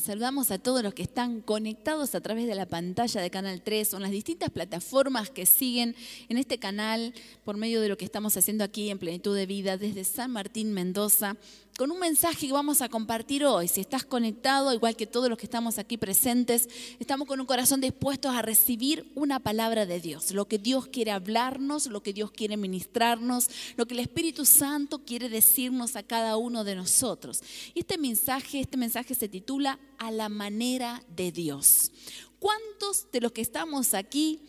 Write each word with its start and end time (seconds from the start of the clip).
Saludamos 0.00 0.50
a 0.50 0.58
todos 0.58 0.82
los 0.82 0.94
que 0.94 1.02
están 1.02 1.40
conectados 1.40 2.14
a 2.14 2.20
través 2.20 2.46
de 2.46 2.54
la 2.54 2.66
pantalla 2.66 3.20
de 3.20 3.30
Canal 3.30 3.62
3 3.62 3.94
o 3.94 3.96
en 3.96 4.02
las 4.02 4.10
distintas 4.10 4.50
plataformas 4.50 5.30
que 5.30 5.46
siguen 5.46 5.94
en 6.28 6.38
este 6.38 6.58
canal 6.58 7.14
por 7.44 7.56
medio 7.56 7.80
de 7.80 7.88
lo 7.88 7.96
que 7.96 8.04
estamos 8.04 8.36
haciendo 8.36 8.64
aquí 8.64 8.90
en 8.90 8.98
Plenitud 8.98 9.34
de 9.34 9.46
Vida 9.46 9.76
desde 9.76 10.04
San 10.04 10.32
Martín, 10.32 10.72
Mendoza 10.72 11.36
con 11.76 11.90
un 11.90 11.98
mensaje 11.98 12.46
que 12.46 12.52
vamos 12.52 12.80
a 12.80 12.88
compartir 12.88 13.44
hoy. 13.44 13.68
Si 13.68 13.82
estás 13.82 14.04
conectado, 14.04 14.72
igual 14.72 14.96
que 14.96 15.06
todos 15.06 15.28
los 15.28 15.38
que 15.38 15.44
estamos 15.44 15.78
aquí 15.78 15.98
presentes, 15.98 16.68
estamos 16.98 17.28
con 17.28 17.38
un 17.38 17.46
corazón 17.46 17.82
dispuestos 17.82 18.34
a 18.34 18.40
recibir 18.40 19.12
una 19.14 19.40
palabra 19.40 19.84
de 19.84 20.00
Dios, 20.00 20.30
lo 20.30 20.48
que 20.48 20.58
Dios 20.58 20.86
quiere 20.86 21.10
hablarnos, 21.10 21.86
lo 21.88 22.02
que 22.02 22.14
Dios 22.14 22.30
quiere 22.30 22.56
ministrarnos, 22.56 23.48
lo 23.76 23.86
que 23.86 23.92
el 23.92 24.00
Espíritu 24.00 24.46
Santo 24.46 25.04
quiere 25.04 25.28
decirnos 25.28 25.96
a 25.96 26.02
cada 26.02 26.38
uno 26.38 26.64
de 26.64 26.76
nosotros. 26.76 27.42
Y 27.74 27.80
este 27.80 27.98
mensaje, 27.98 28.60
este 28.60 28.78
mensaje 28.78 29.14
se 29.14 29.28
titula 29.28 29.78
A 29.98 30.10
la 30.10 30.30
manera 30.30 31.02
de 31.14 31.30
Dios. 31.30 31.92
¿Cuántos 32.38 33.10
de 33.12 33.20
los 33.20 33.32
que 33.32 33.42
estamos 33.42 33.92
aquí 33.92 34.40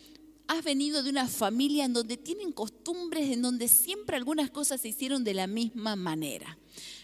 has 0.46 0.64
venido 0.64 1.02
de 1.02 1.10
una 1.10 1.28
familia 1.28 1.84
en 1.84 1.92
donde 1.92 2.16
tienen 2.16 2.52
costumbres, 2.52 3.30
en 3.30 3.42
donde 3.42 3.68
siempre 3.68 4.16
algunas 4.16 4.50
cosas 4.50 4.80
se 4.80 4.88
hicieron 4.88 5.24
de 5.24 5.34
la 5.34 5.46
misma 5.46 5.94
manera? 5.94 6.56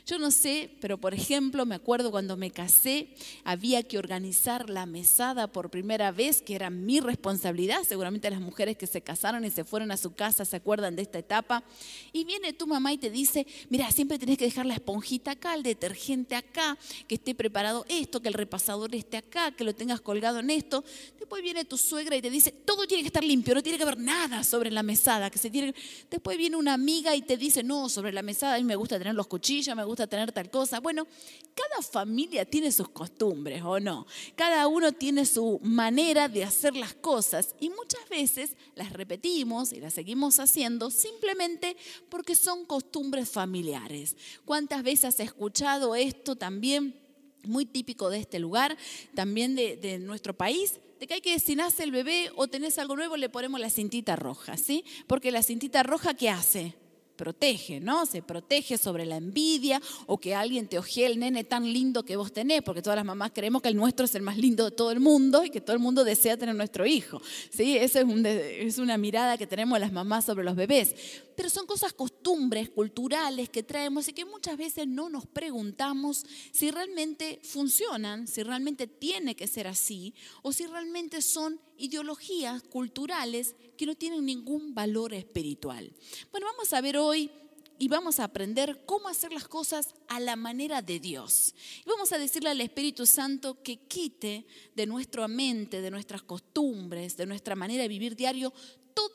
Yo 0.06 0.18
no 0.18 0.30
sé, 0.30 0.70
pero 0.80 0.98
por 0.98 1.14
ejemplo, 1.14 1.64
me 1.64 1.74
acuerdo 1.74 2.10
cuando 2.10 2.36
me 2.36 2.50
casé, 2.50 3.08
había 3.42 3.82
que 3.82 3.96
organizar 3.96 4.68
la 4.68 4.84
mesada 4.84 5.46
por 5.46 5.70
primera 5.70 6.12
vez, 6.12 6.42
que 6.42 6.54
era 6.54 6.68
mi 6.68 7.00
responsabilidad. 7.00 7.84
Seguramente 7.88 8.28
las 8.28 8.40
mujeres 8.40 8.77
que 8.77 8.86
se 8.86 9.00
casaron 9.00 9.46
y 9.46 9.50
se 9.50 9.64
fueron 9.64 9.90
a 9.90 9.96
su 9.96 10.12
casa 10.12 10.44
se 10.44 10.56
acuerdan 10.56 10.94
de 10.94 11.02
esta 11.02 11.18
etapa. 11.18 11.64
Y 12.12 12.24
viene 12.24 12.52
tu 12.52 12.66
mamá 12.66 12.92
y 12.92 12.98
te 12.98 13.08
dice, 13.08 13.46
mira, 13.70 13.90
siempre 13.92 14.18
tenés 14.18 14.36
que 14.36 14.44
dejar 14.44 14.66
la 14.66 14.74
esponjita 14.74 15.30
acá, 15.30 15.54
el 15.54 15.62
detergente 15.62 16.36
acá, 16.36 16.77
que 17.08 17.14
esté 17.14 17.34
preparado 17.34 17.86
esto, 17.88 18.20
que 18.20 18.28
el 18.28 18.34
repasador 18.34 18.94
esté 18.94 19.16
acá, 19.16 19.52
que 19.52 19.64
lo 19.64 19.74
tengas 19.74 20.02
colgado 20.02 20.38
en 20.41 20.50
esto. 20.50 20.84
Después 21.18 21.42
viene 21.42 21.64
tu 21.64 21.78
suegra 21.78 22.14
y 22.14 22.20
te 22.20 22.28
dice, 22.28 22.52
todo 22.52 22.86
tiene 22.86 23.05
que 23.05 23.08
estar 23.08 23.25
limpio, 23.25 23.55
no 23.55 23.62
tiene 23.62 23.78
que 23.78 23.84
haber 23.84 23.98
nada 23.98 24.44
sobre 24.44 24.70
la 24.70 24.82
mesada. 24.82 25.30
Que 25.30 25.38
se 25.38 25.48
tiene... 25.48 25.75
Después 26.10 26.36
viene 26.36 26.56
una 26.56 26.75
amiga 26.75 27.16
y 27.16 27.22
te 27.22 27.38
dice, 27.38 27.62
no, 27.62 27.88
sobre 27.88 28.12
la 28.12 28.20
mesada 28.20 28.56
a 28.56 28.58
mí 28.58 28.64
me 28.64 28.77
gusta 28.77 28.98
tener 28.98 29.14
los 29.14 29.28
cuchillos, 29.28 29.75
me 29.75 29.82
gusta 29.82 29.94
gusta 29.95 30.09
tener 30.09 30.33
tal 30.33 30.50
cosa. 30.50 30.81
Bueno, 30.81 31.06
cada 31.55 31.81
familia 31.83 32.45
tiene 32.45 32.73
sus 32.73 32.89
costumbres, 32.89 33.62
¿o 33.62 33.78
no? 33.78 34.06
Cada 34.34 34.67
uno 34.67 34.91
tiene 34.91 35.25
su 35.25 35.61
manera 35.62 36.28
de 36.28 36.42
hacer 36.42 36.75
las 36.75 36.95
cosas 36.95 37.55
y 37.61 37.70
muchas 37.70 38.09
veces 38.09 38.56
las 38.75 38.92
repetimos 38.92 39.72
y 39.72 39.78
las 39.78 39.95
seguimos 39.95 40.41
haciendo 40.41 40.91
simplemente 40.91 41.77
porque 42.09 42.34
son 42.34 42.67
costumbres 42.67 43.28
familiares. 43.31 44.17
¿Cuántas 44.45 44.83
veces 44.83 45.05
has 45.05 45.20
escuchado 45.20 45.95
esto 45.95 46.34
también? 46.34 47.00
Muy 47.45 47.65
típico 47.65 48.11
de 48.11 48.19
este 48.19 48.41
lugar, 48.41 48.77
también 49.15 49.55
de, 49.55 49.98
nuestro 50.00 50.34
país, 50.34 50.81
de 50.98 51.06
que 51.06 51.15
hay 51.15 51.20
que 51.20 51.39
si 51.39 51.56
el 51.78 51.92
bebé 51.92 52.33
o 52.34 52.48
tenés 52.48 52.78
algo 52.78 52.97
nuevo 52.97 53.17
le 53.17 53.28
ponemos 53.28 53.61
la 53.61 53.70
cintita 53.70 54.17
roja, 54.17 54.56
¿sí? 54.56 54.84
Porque 55.06 55.31
la 55.31 55.42
cintita 55.42 55.84
roja, 55.84 56.15
¿qué 56.15 56.31
hace? 56.31 56.75
Protege, 57.14 57.80
¿no? 57.80 58.06
Se 58.06 58.22
protege 58.22 58.78
sobre 58.78 59.06
la 59.06 59.16
envidia 59.16 59.80
o 60.06 60.18
que 60.18 60.34
alguien 60.34 60.68
te 60.68 60.78
ojee 60.78 61.06
el 61.06 61.18
nene 61.18 61.44
tan 61.44 61.72
lindo 61.72 62.04
que 62.04 62.16
vos 62.16 62.32
tenés, 62.32 62.62
porque 62.62 62.82
todas 62.82 62.96
las 62.96 63.04
mamás 63.04 63.32
creemos 63.34 63.62
que 63.62 63.68
el 63.68 63.76
nuestro 63.76 64.04
es 64.04 64.14
el 64.14 64.22
más 64.22 64.36
lindo 64.36 64.64
de 64.64 64.70
todo 64.70 64.90
el 64.90 65.00
mundo 65.00 65.44
y 65.44 65.50
que 65.50 65.60
todo 65.60 65.74
el 65.74 65.82
mundo 65.82 66.04
desea 66.04 66.36
tener 66.36 66.54
nuestro 66.54 66.86
hijo. 66.86 67.20
¿sí? 67.50 67.76
Esa 67.76 68.00
es, 68.00 68.06
es 68.08 68.78
una 68.78 68.98
mirada 68.98 69.38
que 69.38 69.46
tenemos 69.46 69.78
las 69.78 69.92
mamás 69.92 70.24
sobre 70.24 70.44
los 70.44 70.56
bebés. 70.56 70.94
Pero 71.36 71.50
son 71.50 71.66
cosas, 71.66 71.92
costumbres 71.92 72.70
culturales 72.70 73.48
que 73.48 73.62
traemos 73.62 74.08
y 74.08 74.12
que 74.12 74.24
muchas 74.24 74.56
veces 74.56 74.86
no 74.86 75.08
nos 75.08 75.26
preguntamos 75.26 76.24
si 76.52 76.70
realmente 76.70 77.40
funcionan, 77.42 78.28
si 78.28 78.42
realmente 78.42 78.86
tiene 78.86 79.34
que 79.34 79.46
ser 79.46 79.66
así 79.66 80.14
o 80.42 80.52
si 80.52 80.66
realmente 80.66 81.22
son 81.22 81.60
ideologías 81.78 82.62
culturales 82.62 83.55
que 83.77 83.86
no 83.86 83.94
tienen 83.94 84.25
ningún 84.25 84.75
valor 84.75 85.14
espiritual. 85.14 85.92
Bueno, 86.31 86.47
vamos 86.47 86.72
a 86.72 86.81
ver 86.81 86.97
hoy 86.97 87.31
y 87.78 87.88
vamos 87.88 88.21
a 88.21 88.25
aprender 88.25 88.84
cómo 88.87 89.09
hacer 89.09 89.32
las 89.32 89.48
cosas 89.48 89.94
a 90.09 90.21
la 90.21 90.37
manera 90.37 90.81
de 90.81 91.00
Dios. 91.00 91.54
Y 91.84 91.88
vamos 91.88 92.12
a 92.12 92.19
decirle 92.19 92.50
al 92.50 92.60
Espíritu 92.60 93.04
Santo 93.06 93.62
que 93.62 93.78
quite 93.78 94.47
de 94.75 94.87
nuestra 94.87 95.26
mente, 95.28 95.81
de 95.81 95.91
nuestras 95.91 96.22
costumbres, 96.22 97.16
de 97.16 97.26
nuestra 97.26 97.56
manera 97.56 97.82
de 97.82 97.88
vivir 97.88 98.15
diario, 98.16 98.53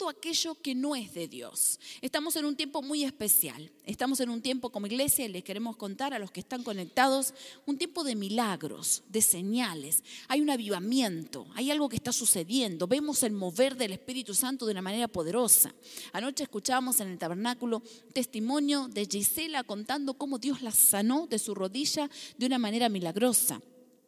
todo 0.00 0.08
aquello 0.08 0.54
que 0.54 0.74
no 0.74 0.96
es 0.96 1.12
de 1.12 1.28
Dios. 1.28 1.78
Estamos 2.00 2.34
en 2.36 2.46
un 2.46 2.56
tiempo 2.56 2.80
muy 2.80 3.04
especial. 3.04 3.70
Estamos 3.84 4.18
en 4.20 4.30
un 4.30 4.40
tiempo 4.40 4.70
como 4.70 4.86
iglesia 4.86 5.26
y 5.26 5.28
les 5.28 5.44
queremos 5.44 5.76
contar 5.76 6.14
a 6.14 6.18
los 6.18 6.30
que 6.30 6.40
están 6.40 6.62
conectados 6.62 7.34
un 7.66 7.76
tiempo 7.76 8.02
de 8.02 8.14
milagros, 8.14 9.02
de 9.10 9.20
señales. 9.20 10.02
Hay 10.28 10.40
un 10.40 10.48
avivamiento, 10.48 11.46
hay 11.54 11.70
algo 11.70 11.90
que 11.90 11.96
está 11.96 12.12
sucediendo. 12.12 12.86
Vemos 12.86 13.22
el 13.24 13.32
mover 13.32 13.76
del 13.76 13.92
Espíritu 13.92 14.32
Santo 14.32 14.64
de 14.64 14.72
una 14.72 14.80
manera 14.80 15.06
poderosa. 15.06 15.74
Anoche 16.14 16.44
escuchábamos 16.44 16.98
en 17.00 17.08
el 17.08 17.18
tabernáculo 17.18 17.82
testimonio 18.14 18.88
de 18.88 19.04
Gisela 19.04 19.64
contando 19.64 20.14
cómo 20.14 20.38
Dios 20.38 20.62
la 20.62 20.70
sanó 20.70 21.26
de 21.26 21.38
su 21.38 21.54
rodilla 21.54 22.08
de 22.38 22.46
una 22.46 22.58
manera 22.58 22.88
milagrosa. 22.88 23.60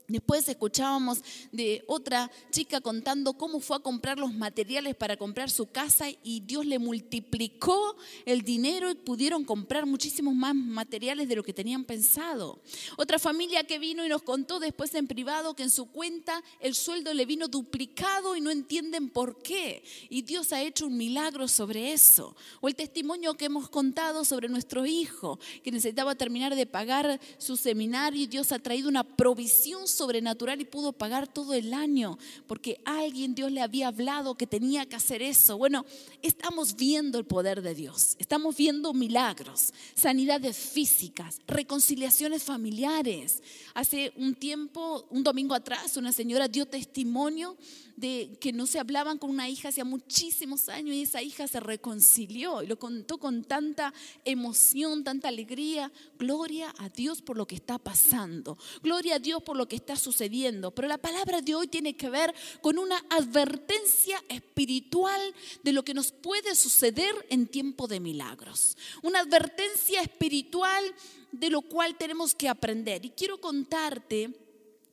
Después 0.08 0.48
escuchábamos 0.48 1.22
de 1.52 1.84
otra 1.86 2.30
chica 2.50 2.80
contando 2.80 3.34
cómo 3.34 3.60
fue 3.60 3.76
a 3.76 3.80
comprar 3.80 4.18
los 4.18 4.34
materiales 4.34 4.94
para 4.94 5.16
comprar 5.16 5.50
su 5.50 5.66
casa 5.66 6.06
y 6.22 6.40
Dios 6.40 6.66
le 6.66 6.78
multiplicó 6.78 7.96
el 8.26 8.42
dinero 8.42 8.90
y 8.90 8.94
pudieron 8.94 9.44
comprar 9.44 9.86
muchísimos 9.86 10.34
más 10.34 10.54
materiales 10.54 11.28
de 11.28 11.36
lo 11.36 11.42
que 11.42 11.52
tenían 11.52 11.84
pensado. 11.84 12.60
Otra 12.96 13.18
familia 13.18 13.64
que 13.64 13.78
vino 13.78 14.04
y 14.04 14.08
nos 14.08 14.22
contó 14.22 14.60
después 14.60 14.94
en 14.94 15.06
privado 15.06 15.54
que 15.54 15.62
en 15.62 15.70
su 15.70 15.86
cuenta 15.86 16.42
el 16.60 16.74
sueldo 16.74 17.14
le 17.14 17.26
vino 17.26 17.48
duplicado 17.48 18.36
y 18.36 18.40
no 18.40 18.50
entienden 18.50 19.08
por 19.08 19.42
qué. 19.42 19.82
Y 20.08 20.22
Dios 20.22 20.52
ha 20.52 20.62
hecho 20.62 20.86
un 20.86 20.96
milagro 20.96 21.48
sobre 21.48 21.92
eso. 21.92 22.36
O 22.60 22.68
el 22.68 22.74
testimonio 22.74 23.34
que 23.34 23.46
hemos 23.46 23.68
contado 23.68 24.24
sobre 24.24 24.48
nuestro 24.48 24.86
hijo 24.86 25.38
que 25.62 25.70
necesitaba 25.70 26.14
terminar 26.14 26.54
de 26.54 26.66
pagar 26.66 27.20
su 27.38 27.56
seminario 27.56 28.22
y 28.22 28.26
Dios 28.26 28.52
ha 28.52 28.58
traído 28.58 28.88
una 28.88 29.04
provisión 29.04 29.86
sobrenatural 30.02 30.60
y 30.60 30.64
pudo 30.64 30.92
pagar 30.92 31.28
todo 31.28 31.54
el 31.54 31.72
año 31.72 32.18
porque 32.48 32.80
alguien 32.84 33.36
Dios 33.36 33.52
le 33.52 33.60
había 33.60 33.86
hablado 33.86 34.34
que 34.34 34.48
tenía 34.48 34.84
que 34.84 34.96
hacer 34.96 35.22
eso. 35.22 35.56
Bueno, 35.56 35.86
estamos 36.22 36.74
viendo 36.74 37.20
el 37.20 37.24
poder 37.24 37.62
de 37.62 37.72
Dios, 37.76 38.16
estamos 38.18 38.56
viendo 38.56 38.92
milagros, 38.94 39.72
sanidades 39.94 40.56
físicas, 40.56 41.40
reconciliaciones 41.46 42.42
familiares. 42.42 43.44
Hace 43.74 44.12
un 44.16 44.34
tiempo, 44.34 45.06
un 45.10 45.22
domingo 45.22 45.54
atrás, 45.54 45.96
una 45.96 46.10
señora 46.10 46.48
dio 46.48 46.66
testimonio 46.66 47.56
de 48.02 48.36
que 48.40 48.52
no 48.52 48.66
se 48.66 48.80
hablaban 48.80 49.16
con 49.16 49.30
una 49.30 49.48
hija 49.48 49.68
hacía 49.68 49.84
muchísimos 49.84 50.68
años 50.68 50.96
y 50.96 51.02
esa 51.02 51.22
hija 51.22 51.46
se 51.46 51.60
reconcilió 51.60 52.60
y 52.60 52.66
lo 52.66 52.76
contó 52.76 53.18
con 53.18 53.44
tanta 53.44 53.94
emoción, 54.24 55.04
tanta 55.04 55.28
alegría. 55.28 55.92
Gloria 56.18 56.74
a 56.78 56.88
Dios 56.88 57.22
por 57.22 57.36
lo 57.36 57.46
que 57.46 57.54
está 57.54 57.78
pasando. 57.78 58.58
Gloria 58.82 59.14
a 59.14 59.18
Dios 59.20 59.40
por 59.44 59.56
lo 59.56 59.68
que 59.68 59.76
está 59.76 59.94
sucediendo. 59.94 60.72
Pero 60.72 60.88
la 60.88 60.98
palabra 60.98 61.42
de 61.42 61.54
hoy 61.54 61.68
tiene 61.68 61.96
que 61.96 62.10
ver 62.10 62.34
con 62.60 62.76
una 62.76 62.98
advertencia 63.08 64.20
espiritual 64.28 65.20
de 65.62 65.72
lo 65.72 65.84
que 65.84 65.94
nos 65.94 66.10
puede 66.10 66.56
suceder 66.56 67.14
en 67.30 67.46
tiempo 67.46 67.86
de 67.86 68.00
milagros. 68.00 68.76
Una 69.02 69.20
advertencia 69.20 70.02
espiritual 70.02 70.82
de 71.30 71.50
lo 71.50 71.62
cual 71.62 71.96
tenemos 71.96 72.34
que 72.34 72.48
aprender. 72.48 73.04
Y 73.04 73.10
quiero 73.10 73.40
contarte 73.40 74.41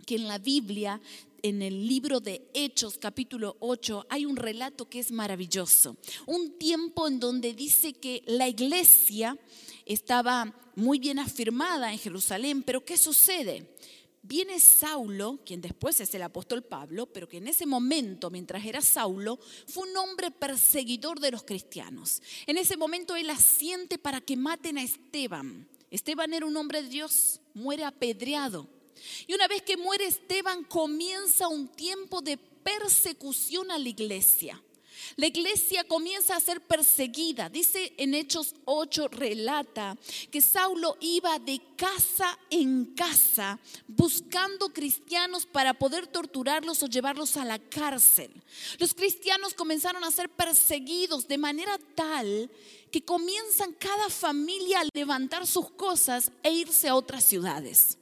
que 0.09 0.15
en 0.15 0.27
la 0.27 0.39
Biblia 0.39 0.99
en 1.43 1.61
el 1.61 1.87
libro 1.87 2.19
de 2.19 2.49
Hechos 2.55 2.97
capítulo 2.97 3.57
8 3.59 4.07
hay 4.09 4.25
un 4.25 4.37
relato 4.37 4.89
que 4.89 4.97
es 4.97 5.11
maravilloso. 5.11 5.97
Un 6.25 6.57
tiempo 6.57 7.07
en 7.07 7.19
donde 7.19 7.53
dice 7.53 7.93
que 7.93 8.23
la 8.25 8.47
iglesia 8.47 9.37
estaba 9.85 10.51
muy 10.75 10.97
bien 10.97 11.19
afirmada 11.19 11.91
en 11.91 11.99
Jerusalén, 11.99 12.63
pero 12.63 12.83
¿qué 12.83 12.97
sucede? 12.97 13.75
Viene 14.23 14.59
Saulo, 14.59 15.41
quien 15.45 15.61
después 15.61 15.99
es 16.01 16.11
el 16.15 16.23
apóstol 16.23 16.63
Pablo, 16.63 17.05
pero 17.05 17.29
que 17.29 17.37
en 17.37 17.47
ese 17.47 17.67
momento, 17.67 18.31
mientras 18.31 18.65
era 18.65 18.81
Saulo, 18.81 19.37
fue 19.67 19.87
un 19.87 19.95
hombre 19.95 20.31
perseguidor 20.31 21.19
de 21.19 21.29
los 21.29 21.43
cristianos. 21.43 22.23
En 22.47 22.57
ese 22.57 22.77
momento 22.77 23.15
él 23.15 23.29
asiente 23.29 23.99
para 23.99 24.21
que 24.21 24.35
maten 24.35 24.79
a 24.79 24.83
Esteban. 24.83 25.69
Esteban 25.91 26.33
era 26.33 26.47
un 26.47 26.57
hombre 26.57 26.81
de 26.81 26.89
Dios, 26.89 27.41
muere 27.53 27.83
apedreado. 27.83 28.78
Y 29.27 29.33
una 29.33 29.47
vez 29.47 29.61
que 29.61 29.77
muere 29.77 30.05
Esteban, 30.05 30.63
comienza 30.63 31.47
un 31.47 31.67
tiempo 31.67 32.21
de 32.21 32.37
persecución 32.37 33.71
a 33.71 33.77
la 33.77 33.89
iglesia. 33.89 34.61
La 35.15 35.27
iglesia 35.27 35.83
comienza 35.83 36.35
a 36.35 36.39
ser 36.39 36.61
perseguida. 36.61 37.49
Dice 37.49 37.93
en 37.97 38.13
Hechos 38.13 38.55
8, 38.65 39.07
relata 39.09 39.97
que 40.31 40.41
Saulo 40.41 40.97
iba 40.99 41.39
de 41.39 41.61
casa 41.75 42.37
en 42.49 42.85
casa 42.95 43.59
buscando 43.87 44.69
cristianos 44.69 45.45
para 45.45 45.73
poder 45.73 46.07
torturarlos 46.07 46.83
o 46.83 46.87
llevarlos 46.87 47.37
a 47.37 47.45
la 47.45 47.59
cárcel. 47.59 48.31
Los 48.77 48.93
cristianos 48.93 49.53
comenzaron 49.53 50.03
a 50.03 50.11
ser 50.11 50.29
perseguidos 50.29 51.27
de 51.27 51.37
manera 51.37 51.77
tal 51.95 52.49
que 52.91 53.03
comienzan 53.03 53.73
cada 53.73 54.09
familia 54.09 54.81
a 54.81 54.87
levantar 54.93 55.45
sus 55.45 55.69
cosas 55.71 56.31
e 56.43 56.51
irse 56.51 56.87
a 56.87 56.95
otras 56.95 57.23
ciudades. 57.23 57.98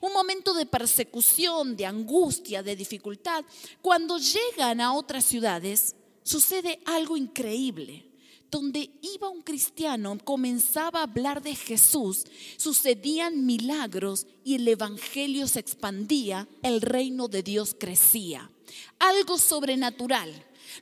Un 0.00 0.12
momento 0.12 0.54
de 0.54 0.66
persecución, 0.66 1.76
de 1.76 1.86
angustia, 1.86 2.62
de 2.62 2.76
dificultad. 2.76 3.44
Cuando 3.82 4.18
llegan 4.18 4.80
a 4.80 4.92
otras 4.92 5.24
ciudades, 5.24 5.94
sucede 6.22 6.80
algo 6.84 7.16
increíble. 7.16 8.04
Donde 8.50 8.90
iba 9.02 9.28
un 9.28 9.42
cristiano, 9.42 10.16
comenzaba 10.22 11.00
a 11.00 11.02
hablar 11.02 11.42
de 11.42 11.54
Jesús, 11.56 12.24
sucedían 12.56 13.44
milagros 13.44 14.26
y 14.44 14.54
el 14.54 14.68
Evangelio 14.68 15.48
se 15.48 15.60
expandía, 15.60 16.48
el 16.62 16.80
reino 16.80 17.26
de 17.26 17.42
Dios 17.42 17.74
crecía. 17.78 18.50
Algo 18.98 19.38
sobrenatural. 19.38 20.32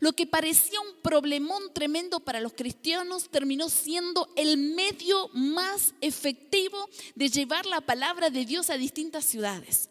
Lo 0.01 0.13
que 0.13 0.27
parecía 0.27 0.81
un 0.81 1.01
problemón 1.03 1.73
tremendo 1.73 2.21
para 2.21 2.41
los 2.41 2.53
cristianos 2.53 3.29
terminó 3.31 3.69
siendo 3.69 4.29
el 4.37 4.57
medio 4.57 5.29
más 5.33 5.95
efectivo 6.01 6.89
de 7.15 7.29
llevar 7.29 7.67
la 7.67 7.81
palabra 7.81 8.31
de 8.31 8.45
Dios 8.45 8.71
a 8.71 8.77
distintas 8.77 9.25
ciudades. 9.25 9.89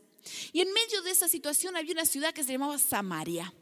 Y 0.51 0.61
en 0.61 0.71
medio 0.73 1.01
de 1.01 1.11
esa 1.11 1.27
situación 1.27 1.75
había 1.75 1.93
una 1.93 2.05
ciudad 2.05 2.33
que 2.33 2.43
se 2.43 2.53
llamaba 2.53 2.77
Samaria. 2.77 3.53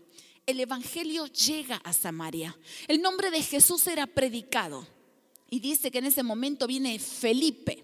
El 0.46 0.60
Evangelio 0.60 1.28
llega 1.28 1.78
a 1.78 1.94
Samaria. 1.94 2.58
El 2.88 3.02
nombre 3.02 3.32
de 3.32 3.42
Jesús 3.42 3.86
era 3.88 4.08
predicado. 4.08 4.88
Y 5.50 5.60
dice 5.60 5.92
que 5.92 6.00
en 6.00 6.06
ese 6.06 6.24
momento 6.24 6.68
viene 6.68 6.98
Felipe. 7.00 7.84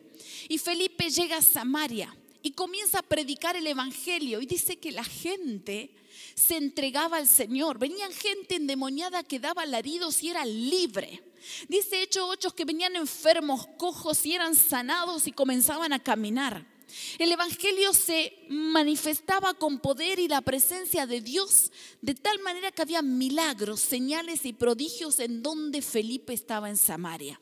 Y 0.49 0.57
Felipe 0.57 1.09
llega 1.09 1.37
a 1.37 1.41
Samaria 1.41 2.15
y 2.47 2.51
comienza 2.51 2.99
a 2.99 3.03
predicar 3.03 3.57
el 3.57 3.67
Evangelio. 3.67 4.39
Y 4.39 4.45
dice 4.45 4.77
que 4.77 4.93
la 4.93 5.03
gente 5.03 5.93
se 6.33 6.55
entregaba 6.55 7.17
al 7.17 7.27
Señor. 7.27 7.77
Venían 7.77 8.13
gente 8.13 8.55
endemoniada 8.55 9.21
que 9.21 9.37
daba 9.37 9.63
alaridos 9.63 10.23
y 10.23 10.29
era 10.29 10.45
libre. 10.45 11.21
Dice 11.67 12.01
Hechos 12.01 12.23
8 12.25 12.55
que 12.55 12.63
venían 12.63 12.95
enfermos, 12.95 13.67
cojos 13.77 14.25
y 14.25 14.33
eran 14.33 14.55
sanados 14.55 15.27
y 15.27 15.33
comenzaban 15.33 15.91
a 15.91 16.01
caminar. 16.01 16.65
El 17.17 17.33
Evangelio 17.33 17.93
se 17.93 18.33
manifestaba 18.47 19.53
con 19.53 19.79
poder 19.79 20.17
y 20.17 20.29
la 20.29 20.39
presencia 20.39 21.05
de 21.05 21.19
Dios 21.19 21.73
de 22.01 22.15
tal 22.15 22.39
manera 22.39 22.71
que 22.71 22.81
había 22.81 23.01
milagros, 23.01 23.81
señales 23.81 24.45
y 24.45 24.53
prodigios 24.53 25.19
en 25.19 25.43
donde 25.43 25.81
Felipe 25.81 26.33
estaba 26.33 26.69
en 26.69 26.77
Samaria. 26.77 27.41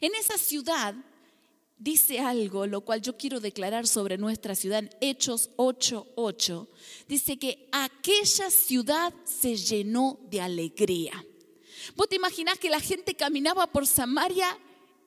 En 0.00 0.14
esa 0.14 0.38
ciudad 0.38 0.94
dice 1.78 2.20
algo, 2.20 2.66
lo 2.66 2.82
cual 2.82 3.00
yo 3.00 3.16
quiero 3.16 3.40
declarar 3.40 3.86
sobre 3.86 4.18
nuestra 4.18 4.54
ciudad, 4.54 4.84
Hechos 5.00 5.50
8:8. 5.56 6.68
Dice 7.08 7.38
que 7.38 7.68
aquella 7.72 8.50
ciudad 8.50 9.14
se 9.24 9.56
llenó 9.56 10.18
de 10.30 10.40
alegría. 10.40 11.24
Vos 11.96 12.08
te 12.08 12.16
imaginás 12.16 12.58
que 12.58 12.70
la 12.70 12.80
gente 12.80 13.14
caminaba 13.14 13.66
por 13.68 13.86
Samaria 13.86 14.58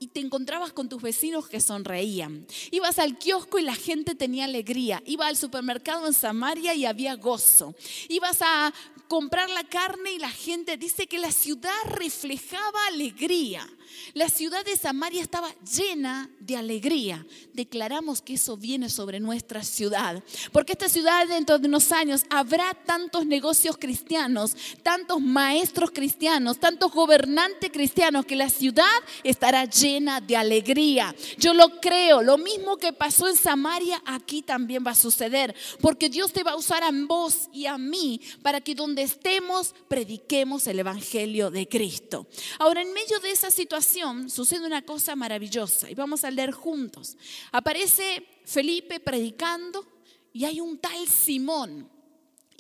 y 0.02 0.08
te 0.08 0.20
encontrabas 0.20 0.74
con 0.74 0.90
tus 0.90 1.00
vecinos 1.00 1.48
que 1.48 1.62
sonreían. 1.62 2.48
Ibas 2.72 2.98
al 2.98 3.20
kiosco 3.20 3.60
y 3.60 3.62
la 3.62 3.76
gente 3.76 4.16
tenía 4.16 4.46
alegría. 4.46 5.04
Iba 5.06 5.28
al 5.28 5.38
supermercado 5.38 6.08
en 6.08 6.14
Samaria 6.14 6.74
y 6.74 6.86
había 6.86 7.14
gozo. 7.14 7.76
Ibas 8.10 8.42
a 8.42 8.74
comprar 9.08 9.52
la 9.52 9.64
carne 9.64 10.14
y 10.14 10.18
la 10.18 10.32
gente 10.32 10.76
dice 10.76 11.06
que 11.06 11.20
la 11.20 11.32
ciudad 11.32 11.70
reflejaba 11.86 12.88
alegría. 12.88 13.70
La 14.14 14.30
ciudad 14.30 14.66
de 14.66 14.76
Samaria 14.76 15.22
estaba 15.22 15.54
llena 15.78 16.32
de 16.40 16.56
alegría. 16.56 17.28
Declaramos 17.54 18.22
que 18.22 18.36
eso 18.36 18.58
viene 18.58 18.90
sobre 18.90 19.20
nuestra 19.20 19.64
ciudad. 19.64 20.24
Porque 20.52 20.72
esta 20.72 20.90
ciudad 20.90 21.28
dentro 21.28 21.60
de 21.60 21.68
unos 21.68 21.92
años 21.92 22.24
habrá 22.30 22.74
tantos 22.86 23.26
negocios 23.26 23.78
cristianos, 23.78 24.56
tantos 24.82 25.22
maestros 25.22 25.92
cristianos, 25.92 26.60
tantos 26.60 26.92
gobernantes 26.92 27.70
cristianos, 27.70 28.26
que 28.26 28.38
la 28.38 28.50
ciudad 28.50 28.86
estará 29.24 29.66
llena 29.66 29.91
de 30.00 30.38
alegría. 30.38 31.14
Yo 31.38 31.54
lo 31.54 31.82
creo. 31.82 32.22
Lo 32.22 32.38
mismo 32.38 32.78
que 32.78 32.94
pasó 32.94 33.28
en 33.28 33.36
Samaria, 33.36 34.02
aquí 34.06 34.42
también 34.42 34.84
va 34.86 34.92
a 34.92 34.96
suceder. 34.96 35.54
Porque 35.82 36.10
Dios 36.10 36.32
te 36.32 36.44
va 36.44 36.52
a 36.52 36.56
usar 36.56 36.84
a 36.84 36.92
vos 36.92 37.50
y 37.52 37.66
a 37.66 37.78
mí 37.78 38.22
para 38.42 38.62
que 38.62 38.76
donde 38.76 39.02
estemos 39.02 39.74
prediquemos 39.88 40.68
el 40.68 40.80
Evangelio 40.80 41.52
de 41.52 41.68
Cristo. 41.68 42.28
Ahora, 42.60 42.82
en 42.82 42.94
medio 42.94 43.20
de 43.20 43.32
esa 43.32 43.52
situación 43.52 44.30
sucede 44.30 44.66
una 44.66 44.84
cosa 44.84 45.16
maravillosa 45.16 45.90
y 45.90 45.96
vamos 45.96 46.24
a 46.24 46.32
leer 46.32 46.52
juntos. 46.52 47.18
Aparece 47.52 48.26
Felipe 48.46 49.00
predicando 49.00 49.86
y 50.34 50.46
hay 50.46 50.62
un 50.62 50.78
tal 50.78 51.08
Simón. 51.08 51.90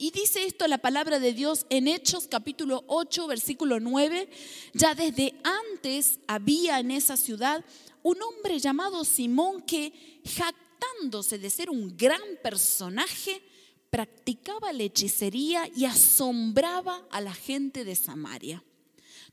Y 0.01 0.09
dice 0.09 0.43
esto 0.45 0.67
la 0.67 0.79
palabra 0.79 1.19
de 1.19 1.31
Dios 1.31 1.67
en 1.69 1.87
Hechos 1.87 2.27
capítulo 2.27 2.83
8, 2.87 3.27
versículo 3.27 3.79
9. 3.79 4.27
Ya 4.73 4.95
desde 4.95 5.35
antes 5.43 6.17
había 6.25 6.79
en 6.79 6.89
esa 6.89 7.15
ciudad 7.15 7.63
un 8.01 8.19
hombre 8.19 8.57
llamado 8.57 9.05
Simón 9.05 9.61
que, 9.61 9.93
jactándose 10.25 11.37
de 11.37 11.51
ser 11.51 11.69
un 11.69 11.95
gran 11.95 12.19
personaje, 12.41 13.43
practicaba 13.91 14.73
la 14.73 14.81
hechicería 14.81 15.69
y 15.75 15.85
asombraba 15.85 17.05
a 17.11 17.21
la 17.21 17.35
gente 17.35 17.85
de 17.85 17.95
Samaria. 17.95 18.63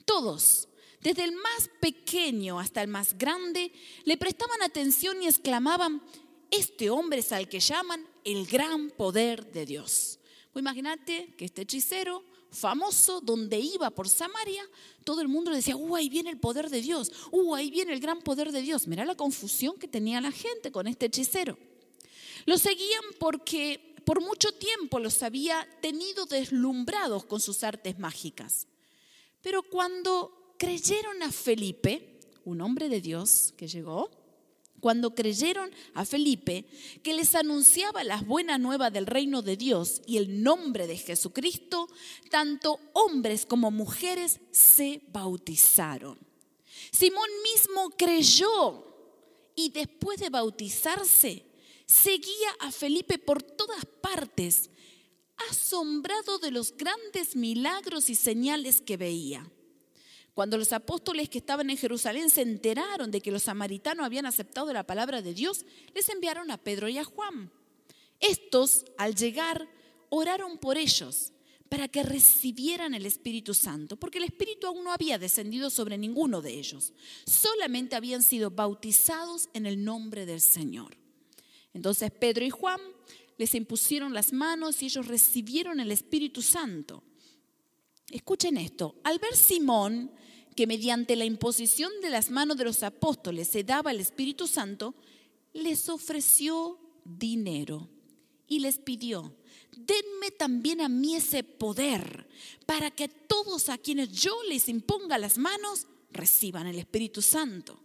Todos, 0.04 0.68
desde 1.00 1.24
el 1.24 1.32
más 1.32 1.70
pequeño 1.80 2.60
hasta 2.60 2.82
el 2.82 2.88
más 2.88 3.16
grande, 3.16 3.72
le 4.04 4.18
prestaban 4.18 4.60
atención 4.60 5.22
y 5.22 5.28
exclamaban, 5.28 6.02
este 6.50 6.90
hombre 6.90 7.20
es 7.20 7.32
al 7.32 7.48
que 7.48 7.60
llaman 7.60 8.06
el 8.22 8.46
gran 8.46 8.90
poder 8.90 9.50
de 9.50 9.64
Dios. 9.64 10.17
Pues 10.58 10.64
imagínate 10.64 11.32
que 11.36 11.44
este 11.44 11.62
hechicero 11.62 12.24
famoso, 12.50 13.20
donde 13.20 13.60
iba 13.60 13.90
por 13.90 14.08
Samaria, 14.08 14.68
todo 15.04 15.20
el 15.20 15.28
mundo 15.28 15.52
le 15.52 15.58
decía, 15.58 15.76
uh, 15.76 15.94
ahí 15.94 16.08
viene 16.08 16.30
el 16.30 16.40
poder 16.40 16.68
de 16.68 16.80
Dios, 16.80 17.12
uh, 17.30 17.54
ahí 17.54 17.70
viene 17.70 17.92
el 17.92 18.00
gran 18.00 18.20
poder 18.22 18.50
de 18.50 18.60
Dios. 18.60 18.88
Mira 18.88 19.04
la 19.04 19.14
confusión 19.14 19.78
que 19.78 19.86
tenía 19.86 20.20
la 20.20 20.32
gente 20.32 20.72
con 20.72 20.88
este 20.88 21.06
hechicero. 21.06 21.56
Lo 22.44 22.58
seguían 22.58 23.04
porque 23.20 23.94
por 24.04 24.20
mucho 24.20 24.50
tiempo 24.50 24.98
los 24.98 25.22
había 25.22 25.64
tenido 25.80 26.26
deslumbrados 26.26 27.24
con 27.24 27.40
sus 27.40 27.62
artes 27.62 28.00
mágicas. 28.00 28.66
Pero 29.40 29.62
cuando 29.62 30.56
creyeron 30.58 31.22
a 31.22 31.30
Felipe, 31.30 32.18
un 32.44 32.62
hombre 32.62 32.88
de 32.88 33.00
Dios 33.00 33.54
que 33.56 33.68
llegó, 33.68 34.10
cuando 34.80 35.14
creyeron 35.14 35.70
a 35.94 36.04
Felipe, 36.04 36.66
que 37.02 37.14
les 37.14 37.34
anunciaba 37.34 38.04
las 38.04 38.26
buenas 38.26 38.60
nuevas 38.60 38.92
del 38.92 39.06
reino 39.06 39.42
de 39.42 39.56
Dios 39.56 40.02
y 40.06 40.16
el 40.18 40.42
nombre 40.42 40.86
de 40.86 40.96
Jesucristo, 40.96 41.88
tanto 42.30 42.80
hombres 42.92 43.46
como 43.46 43.70
mujeres 43.70 44.40
se 44.50 45.02
bautizaron. 45.12 46.18
Simón 46.90 47.28
mismo 47.42 47.90
creyó 47.90 48.84
y 49.54 49.70
después 49.70 50.20
de 50.20 50.30
bautizarse, 50.30 51.44
seguía 51.86 52.50
a 52.60 52.70
Felipe 52.70 53.18
por 53.18 53.42
todas 53.42 53.84
partes, 54.00 54.70
asombrado 55.50 56.38
de 56.38 56.50
los 56.50 56.76
grandes 56.76 57.34
milagros 57.34 58.10
y 58.10 58.14
señales 58.14 58.80
que 58.80 58.96
veía. 58.96 59.50
Cuando 60.38 60.56
los 60.56 60.72
apóstoles 60.72 61.28
que 61.28 61.38
estaban 61.38 61.68
en 61.68 61.76
Jerusalén 61.76 62.30
se 62.30 62.42
enteraron 62.42 63.10
de 63.10 63.20
que 63.20 63.32
los 63.32 63.42
samaritanos 63.42 64.06
habían 64.06 64.24
aceptado 64.24 64.72
la 64.72 64.86
palabra 64.86 65.20
de 65.20 65.34
Dios, 65.34 65.66
les 65.96 66.08
enviaron 66.10 66.52
a 66.52 66.58
Pedro 66.58 66.88
y 66.88 66.96
a 66.96 67.02
Juan. 67.02 67.50
Estos, 68.20 68.84
al 68.98 69.16
llegar, 69.16 69.68
oraron 70.10 70.58
por 70.58 70.78
ellos 70.78 71.32
para 71.68 71.88
que 71.88 72.04
recibieran 72.04 72.94
el 72.94 73.04
Espíritu 73.04 73.52
Santo, 73.52 73.96
porque 73.96 74.18
el 74.18 74.24
Espíritu 74.26 74.68
aún 74.68 74.84
no 74.84 74.92
había 74.92 75.18
descendido 75.18 75.70
sobre 75.70 75.98
ninguno 75.98 76.40
de 76.40 76.56
ellos, 76.56 76.92
solamente 77.26 77.96
habían 77.96 78.22
sido 78.22 78.52
bautizados 78.52 79.48
en 79.54 79.66
el 79.66 79.82
nombre 79.82 80.24
del 80.24 80.40
Señor. 80.40 80.96
Entonces 81.74 82.12
Pedro 82.12 82.44
y 82.44 82.50
Juan 82.50 82.80
les 83.38 83.56
impusieron 83.56 84.14
las 84.14 84.32
manos 84.32 84.82
y 84.82 84.84
ellos 84.84 85.08
recibieron 85.08 85.80
el 85.80 85.90
Espíritu 85.90 86.42
Santo. 86.42 87.02
Escuchen 88.08 88.56
esto, 88.56 89.00
al 89.02 89.18
ver 89.18 89.34
Simón 89.34 90.12
que 90.58 90.66
mediante 90.66 91.14
la 91.14 91.24
imposición 91.24 91.92
de 92.02 92.10
las 92.10 92.32
manos 92.32 92.56
de 92.56 92.64
los 92.64 92.82
apóstoles 92.82 93.46
se 93.46 93.62
daba 93.62 93.92
el 93.92 94.00
Espíritu 94.00 94.48
Santo, 94.48 94.96
les 95.52 95.88
ofreció 95.88 96.80
dinero 97.04 97.88
y 98.48 98.58
les 98.58 98.80
pidió, 98.80 99.36
denme 99.76 100.32
también 100.36 100.80
a 100.80 100.88
mí 100.88 101.14
ese 101.14 101.44
poder 101.44 102.26
para 102.66 102.90
que 102.90 103.06
todos 103.06 103.68
a 103.68 103.78
quienes 103.78 104.10
yo 104.10 104.34
les 104.48 104.68
imponga 104.68 105.16
las 105.16 105.38
manos 105.38 105.86
reciban 106.10 106.66
el 106.66 106.80
Espíritu 106.80 107.22
Santo 107.22 107.78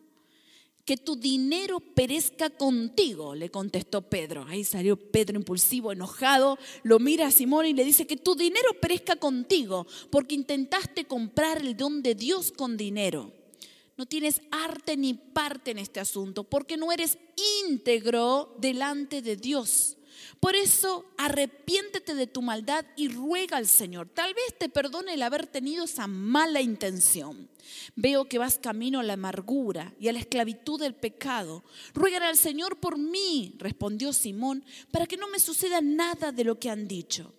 que 0.85 0.97
tu 0.97 1.15
dinero 1.15 1.79
perezca 1.79 2.49
contigo, 2.49 3.35
le 3.35 3.49
contestó 3.49 4.01
Pedro. 4.01 4.45
Ahí 4.47 4.63
salió 4.63 4.97
Pedro 4.97 5.37
impulsivo, 5.37 5.91
enojado, 5.91 6.57
lo 6.83 6.99
mira 6.99 7.27
a 7.27 7.31
Simón 7.31 7.65
y 7.65 7.73
le 7.73 7.85
dice 7.85 8.05
que 8.05 8.17
tu 8.17 8.35
dinero 8.35 8.73
perezca 8.81 9.15
contigo, 9.15 9.87
porque 10.09 10.35
intentaste 10.35 11.05
comprar 11.05 11.61
el 11.61 11.77
don 11.77 12.03
de 12.03 12.15
Dios 12.15 12.51
con 12.51 12.75
dinero. 12.75 13.31
No 13.95 14.05
tienes 14.05 14.41
arte 14.51 14.97
ni 14.97 15.13
parte 15.13 15.71
en 15.71 15.77
este 15.77 15.99
asunto, 15.99 16.43
porque 16.43 16.77
no 16.77 16.91
eres 16.91 17.17
íntegro 17.65 18.55
delante 18.59 19.21
de 19.21 19.35
Dios. 19.35 19.97
Por 20.39 20.55
eso 20.55 21.05
arrepiéntete 21.17 22.15
de 22.15 22.27
tu 22.27 22.41
maldad 22.41 22.85
y 22.95 23.07
ruega 23.07 23.57
al 23.57 23.67
Señor. 23.67 24.09
Tal 24.09 24.33
vez 24.33 24.57
te 24.57 24.69
perdone 24.69 25.13
el 25.13 25.21
haber 25.21 25.47
tenido 25.47 25.85
esa 25.85 26.07
mala 26.07 26.61
intención. 26.61 27.49
Veo 27.95 28.25
que 28.25 28.39
vas 28.39 28.57
camino 28.57 28.99
a 28.99 29.03
la 29.03 29.13
amargura 29.13 29.93
y 29.99 30.07
a 30.07 30.13
la 30.13 30.19
esclavitud 30.19 30.79
del 30.79 30.95
pecado. 30.95 31.63
Ruega 31.93 32.27
al 32.27 32.37
Señor 32.37 32.79
por 32.79 32.97
mí, 32.97 33.55
respondió 33.57 34.13
Simón, 34.13 34.63
para 34.91 35.07
que 35.07 35.17
no 35.17 35.27
me 35.27 35.39
suceda 35.39 35.81
nada 35.81 36.31
de 36.31 36.43
lo 36.43 36.59
que 36.59 36.69
han 36.69 36.87
dicho. 36.87 37.33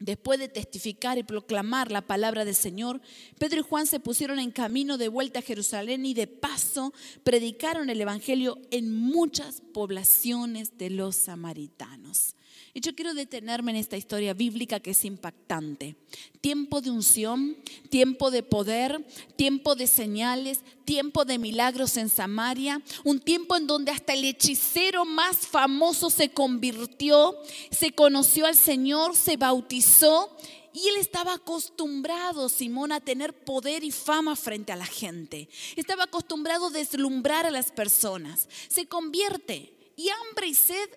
Después 0.00 0.38
de 0.38 0.48
testificar 0.48 1.18
y 1.18 1.24
proclamar 1.24 1.90
la 1.90 2.06
palabra 2.06 2.44
del 2.44 2.54
Señor, 2.54 3.00
Pedro 3.36 3.60
y 3.60 3.64
Juan 3.64 3.86
se 3.88 3.98
pusieron 3.98 4.38
en 4.38 4.52
camino 4.52 4.96
de 4.96 5.08
vuelta 5.08 5.40
a 5.40 5.42
Jerusalén 5.42 6.06
y 6.06 6.14
de 6.14 6.28
paso 6.28 6.92
predicaron 7.24 7.90
el 7.90 8.00
Evangelio 8.00 8.60
en 8.70 8.94
muchas 8.94 9.60
poblaciones 9.72 10.78
de 10.78 10.90
los 10.90 11.16
samaritanos. 11.16 12.36
Y 12.74 12.80
yo 12.80 12.94
quiero 12.94 13.14
detenerme 13.14 13.72
en 13.72 13.78
esta 13.78 13.96
historia 13.96 14.34
bíblica 14.34 14.80
que 14.80 14.90
es 14.90 15.04
impactante. 15.04 15.96
Tiempo 16.40 16.80
de 16.80 16.90
unción, 16.90 17.56
tiempo 17.90 18.30
de 18.30 18.42
poder, 18.42 19.04
tiempo 19.36 19.74
de 19.74 19.86
señales, 19.86 20.60
tiempo 20.84 21.24
de 21.24 21.38
milagros 21.38 21.96
en 21.96 22.08
Samaria, 22.08 22.80
un 23.04 23.20
tiempo 23.20 23.56
en 23.56 23.66
donde 23.66 23.92
hasta 23.92 24.12
el 24.12 24.24
hechicero 24.24 25.04
más 25.04 25.38
famoso 25.38 26.10
se 26.10 26.30
convirtió, 26.30 27.36
se 27.70 27.92
conoció 27.92 28.46
al 28.46 28.56
Señor, 28.56 29.16
se 29.16 29.36
bautizó 29.36 30.36
y 30.72 30.86
él 30.88 30.96
estaba 30.98 31.34
acostumbrado, 31.34 32.48
Simón, 32.48 32.92
a 32.92 33.00
tener 33.00 33.32
poder 33.32 33.82
y 33.82 33.90
fama 33.90 34.36
frente 34.36 34.72
a 34.72 34.76
la 34.76 34.86
gente. 34.86 35.48
Estaba 35.74 36.04
acostumbrado 36.04 36.68
a 36.68 36.70
deslumbrar 36.70 37.46
a 37.46 37.50
las 37.50 37.72
personas. 37.72 38.48
Se 38.68 38.86
convierte 38.86 39.72
y 39.96 40.08
hambre 40.10 40.46
y 40.46 40.54
sed 40.54 40.88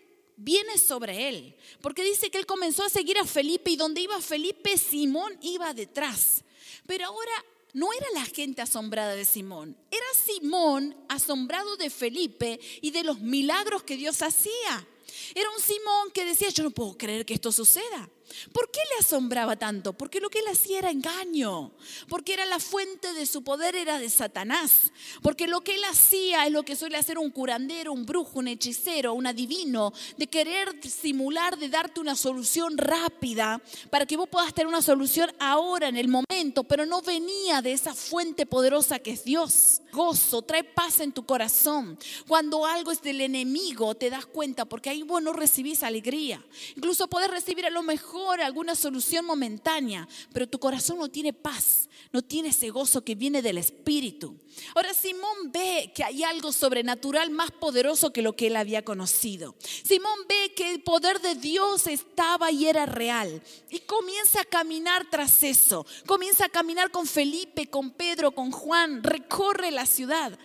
viene 0.44 0.78
sobre 0.78 1.30
él, 1.30 1.56
porque 1.82 2.04
dice 2.04 2.30
que 2.30 2.38
él 2.38 2.46
comenzó 2.46 2.84
a 2.84 2.90
seguir 2.90 3.18
a 3.18 3.26
Felipe 3.26 3.72
y 3.72 3.76
donde 3.76 4.02
iba 4.02 4.20
Felipe, 4.22 4.78
Simón 4.78 5.38
iba 5.42 5.74
detrás. 5.74 6.44
Pero 6.86 7.06
ahora 7.06 7.32
no 7.74 7.94
era 7.94 8.08
la 8.14 8.26
gente 8.26 8.62
asombrada 8.62 9.16
de 9.16 9.26
Simón, 9.26 9.78
era 9.90 10.06
Simón 10.26 10.96
asombrado 11.08 11.78
de 11.78 11.90
Felipe 11.90 12.60
y 12.82 12.92
de 12.92 13.04
los 13.04 13.20
milagros 13.20 13.84
que 13.84 13.98
Dios 13.98 14.22
hacía. 14.22 14.88
Era 15.36 15.50
un 15.52 15.62
Simón 15.62 16.12
que 16.14 16.26
decía, 16.26 16.50
yo 16.50 16.64
no 16.64 16.72
puedo 16.72 16.98
creer 16.98 17.26
que 17.26 17.34
esto 17.34 17.52
suceda. 17.52 18.10
¿Por 18.52 18.72
qué 18.72 18.80
le 18.94 19.06
asombraba 19.06 19.56
tanto? 19.56 19.94
Porque 19.94 20.20
lo 20.20 20.30
que 20.30 20.40
él 20.40 20.48
hacía 20.48 20.80
era 20.80 20.92
engaño, 20.92 21.72
porque 22.08 22.34
era 22.34 22.46
la 22.46 22.60
fuente 22.60 23.14
de 23.14 23.26
su 23.26 23.44
poder 23.44 23.76
era 23.76 24.00
de 24.00 24.10
Satanás, 24.10 24.92
porque 25.22 25.48
lo 25.48 25.62
que 25.62 25.76
él 25.76 25.84
hacía 25.86 26.46
es 26.46 26.52
lo 26.52 26.64
que 26.64 26.76
suele 26.76 26.98
hacer 26.98 27.18
un 27.18 27.32
curandero, 27.32 27.94
un 27.94 28.06
brujo, 28.06 28.40
un 28.40 28.48
hechicero, 28.48 29.14
un 29.14 29.28
adivino, 29.28 29.94
de 30.18 30.28
querer 30.28 30.80
simular, 30.88 31.58
de 31.58 31.70
darte 31.70 32.00
una 32.00 32.16
solución 32.16 32.78
rápida 32.78 33.62
para 33.90 34.06
que 34.06 34.18
vos 34.18 34.30
puedas 34.30 34.54
tener 34.54 34.68
una 34.68 34.82
solución 34.82 35.32
ahora, 35.40 35.88
en 35.88 35.98
el 35.98 36.08
momento, 36.08 36.64
pero 36.64 36.86
no 36.86 37.02
venía 37.02 37.62
de 37.62 37.74
esa 37.74 37.94
fuente 37.94 38.46
poderosa 38.46 39.00
que 39.00 39.12
es 39.12 39.24
Dios. 39.24 39.82
Gozo, 39.92 40.42
trae 40.42 40.64
paz 40.64 41.00
en 41.02 41.12
tu 41.12 41.26
corazón. 41.26 41.98
Cuando 42.28 42.66
algo 42.66 42.92
es 42.92 43.02
del 43.02 43.22
enemigo, 43.22 43.96
te 43.96 44.10
das 44.10 44.26
cuenta, 44.26 44.66
porque 44.66 44.90
ahí 44.90 45.04
vos 45.04 45.22
no 45.22 45.34
recibís 45.34 45.84
alegría. 45.84 46.44
Incluso 46.76 47.08
podés 47.08 47.30
recibir 47.30 47.66
a 47.66 47.70
lo 47.70 47.84
mejor 48.22 48.42
alguna 48.42 48.76
solución 48.76 49.26
momentánea, 49.26 50.08
pero 50.32 50.48
tu 50.48 50.60
corazón 50.60 51.00
no 51.00 51.10
tiene 51.10 51.34
paz, 51.34 51.90
no 52.12 52.22
tiene 52.22 52.50
ese 52.50 52.70
gozo 52.70 53.04
que 53.04 53.16
viene 53.16 53.42
del 53.42 53.58
Espíritu. 53.58 54.38
Ahora 54.76 54.94
Simón 54.94 55.52
ve 55.52 55.92
que 55.96 56.04
hay 56.04 56.24
algo 56.24 56.52
sobrenatural 56.52 57.32
más 57.32 57.52
poderoso 57.52 58.14
que 58.14 58.22
lo 58.22 58.36
que 58.36 58.48
él 58.48 58.56
había 58.56 58.84
conocido. 58.84 59.56
Simón 59.84 60.20
ve 60.30 60.54
que 60.56 60.72
el 60.72 60.84
poder 60.84 61.20
de 61.22 61.36
Dios 61.36 61.88
estaba 61.88 62.52
y 62.52 62.68
era 62.68 62.86
real 62.86 63.42
y 63.70 63.80
comienza 63.80 64.42
a 64.42 64.46
caminar 64.46 65.10
tras 65.10 65.44
eso. 65.44 65.86
Comienza 66.06 66.46
a 66.46 66.50
caminar 66.50 66.92
con 66.92 67.08
Felipe, 67.08 67.70
con 67.70 67.92
Pedro, 67.92 68.32
con 68.32 68.52
Juan, 68.52 69.04
recorre 69.04 69.72
la 69.72 69.86
ciudad. 69.86 70.38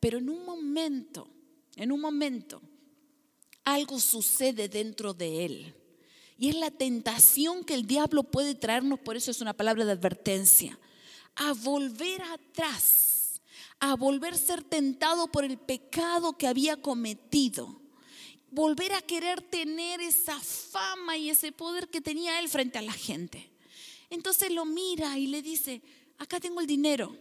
Pero 0.00 0.18
en 0.18 0.28
un 0.28 0.44
momento, 0.44 1.28
en 1.76 1.92
un 1.92 2.00
momento, 2.00 2.60
algo 3.64 3.98
sucede 3.98 4.68
dentro 4.68 5.14
de 5.14 5.44
él. 5.46 5.74
Y 6.38 6.50
es 6.50 6.56
la 6.56 6.70
tentación 6.70 7.64
que 7.64 7.74
el 7.74 7.86
diablo 7.86 8.22
puede 8.22 8.54
traernos, 8.54 9.00
por 9.00 9.16
eso 9.16 9.30
es 9.30 9.40
una 9.40 9.54
palabra 9.54 9.84
de 9.84 9.92
advertencia, 9.92 10.78
a 11.34 11.52
volver 11.54 12.22
atrás, 12.22 13.40
a 13.80 13.94
volver 13.96 14.34
a 14.34 14.38
ser 14.38 14.62
tentado 14.62 15.28
por 15.28 15.44
el 15.44 15.58
pecado 15.58 16.36
que 16.36 16.46
había 16.46 16.76
cometido, 16.76 17.80
volver 18.50 18.92
a 18.92 19.02
querer 19.02 19.40
tener 19.42 20.00
esa 20.00 20.38
fama 20.38 21.16
y 21.16 21.30
ese 21.30 21.52
poder 21.52 21.88
que 21.88 22.00
tenía 22.00 22.38
él 22.40 22.48
frente 22.48 22.78
a 22.78 22.82
la 22.82 22.92
gente. 22.92 23.50
Entonces 24.10 24.50
lo 24.50 24.64
mira 24.64 25.18
y 25.18 25.26
le 25.26 25.42
dice, 25.42 25.82
acá 26.18 26.38
tengo 26.38 26.60
el 26.60 26.66
dinero. 26.66 27.16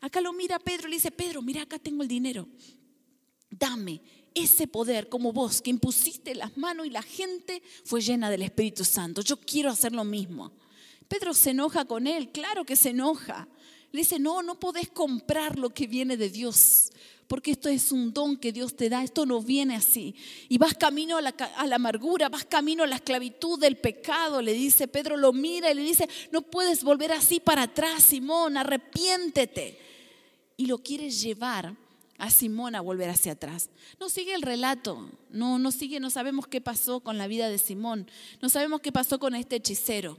Acá 0.00 0.20
lo 0.20 0.32
mira 0.32 0.58
Pedro 0.58 0.86
y 0.86 0.90
le 0.90 0.96
dice, 0.96 1.10
Pedro, 1.10 1.42
mira, 1.42 1.62
acá 1.62 1.78
tengo 1.78 2.02
el 2.02 2.08
dinero. 2.08 2.48
Dame 3.50 4.00
ese 4.42 4.66
poder 4.66 5.08
como 5.08 5.32
vos 5.32 5.60
que 5.60 5.70
impusiste 5.70 6.34
las 6.34 6.56
manos 6.56 6.86
y 6.86 6.90
la 6.90 7.02
gente 7.02 7.62
fue 7.84 8.00
llena 8.00 8.30
del 8.30 8.42
Espíritu 8.42 8.84
Santo. 8.84 9.22
Yo 9.22 9.36
quiero 9.38 9.70
hacer 9.70 9.92
lo 9.92 10.04
mismo. 10.04 10.52
Pedro 11.08 11.34
se 11.34 11.50
enoja 11.50 11.84
con 11.84 12.06
él, 12.06 12.30
claro 12.30 12.64
que 12.64 12.76
se 12.76 12.90
enoja. 12.90 13.48
Le 13.90 14.00
dice, 14.00 14.18
no, 14.18 14.42
no 14.42 14.60
podés 14.60 14.88
comprar 14.90 15.58
lo 15.58 15.70
que 15.70 15.86
viene 15.86 16.18
de 16.18 16.28
Dios, 16.28 16.90
porque 17.26 17.52
esto 17.52 17.70
es 17.70 17.90
un 17.90 18.12
don 18.12 18.36
que 18.36 18.52
Dios 18.52 18.76
te 18.76 18.90
da, 18.90 19.02
esto 19.02 19.24
no 19.24 19.40
viene 19.40 19.74
así. 19.74 20.14
Y 20.50 20.58
vas 20.58 20.74
camino 20.74 21.16
a 21.16 21.22
la, 21.22 21.30
a 21.56 21.66
la, 21.66 21.76
amargura, 21.76 22.28
vas 22.28 22.44
camino 22.44 22.84
a 22.84 22.86
la 22.86 22.96
esclavitud 22.96 23.58
del 23.58 23.76
pecado, 23.76 24.42
le 24.42 24.52
dice 24.52 24.88
Pedro, 24.88 25.16
lo 25.16 25.32
mira 25.32 25.70
y 25.70 25.74
le 25.74 25.82
dice, 25.82 26.06
no 26.30 26.42
puedes 26.42 26.84
volver 26.84 27.12
así 27.12 27.40
para 27.40 27.62
atrás, 27.62 28.04
Simón, 28.04 28.58
arrepiéntete. 28.58 29.78
Y 30.58 30.66
lo 30.66 30.78
quiere 30.78 31.10
llevar 31.10 31.74
a 32.18 32.30
Simón 32.30 32.74
a 32.74 32.80
volver 32.80 33.08
hacia 33.08 33.32
atrás. 33.32 33.70
No 33.98 34.10
sigue 34.10 34.34
el 34.34 34.42
relato, 34.42 35.10
no, 35.30 35.58
no 35.58 35.70
sigue, 35.70 36.00
no 36.00 36.10
sabemos 36.10 36.46
qué 36.46 36.60
pasó 36.60 37.00
con 37.00 37.16
la 37.16 37.28
vida 37.28 37.48
de 37.48 37.58
Simón, 37.58 38.10
no 38.42 38.48
sabemos 38.48 38.80
qué 38.80 38.92
pasó 38.92 39.18
con 39.18 39.34
este 39.34 39.56
hechicero, 39.56 40.18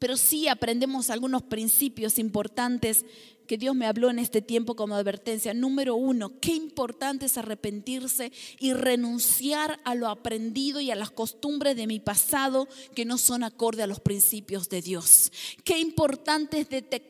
pero 0.00 0.16
sí 0.16 0.48
aprendemos 0.48 1.10
algunos 1.10 1.42
principios 1.42 2.18
importantes 2.18 3.06
que 3.48 3.58
Dios 3.58 3.74
me 3.74 3.86
habló 3.86 4.10
en 4.10 4.20
este 4.20 4.42
tiempo 4.42 4.76
como 4.76 4.94
advertencia. 4.94 5.54
Número 5.54 5.96
uno, 5.96 6.38
qué 6.38 6.52
importante 6.52 7.26
es 7.26 7.36
arrepentirse 7.36 8.30
y 8.60 8.74
renunciar 8.74 9.80
a 9.84 9.96
lo 9.96 10.08
aprendido 10.08 10.78
y 10.80 10.92
a 10.92 10.94
las 10.94 11.10
costumbres 11.10 11.74
de 11.74 11.88
mi 11.88 11.98
pasado 11.98 12.68
que 12.94 13.04
no 13.04 13.18
son 13.18 13.42
acorde 13.42 13.82
a 13.82 13.88
los 13.88 13.98
principios 13.98 14.68
de 14.68 14.82
Dios. 14.82 15.32
Qué 15.64 15.78
importante 15.78 16.60
es 16.60 16.68
detectar 16.68 17.08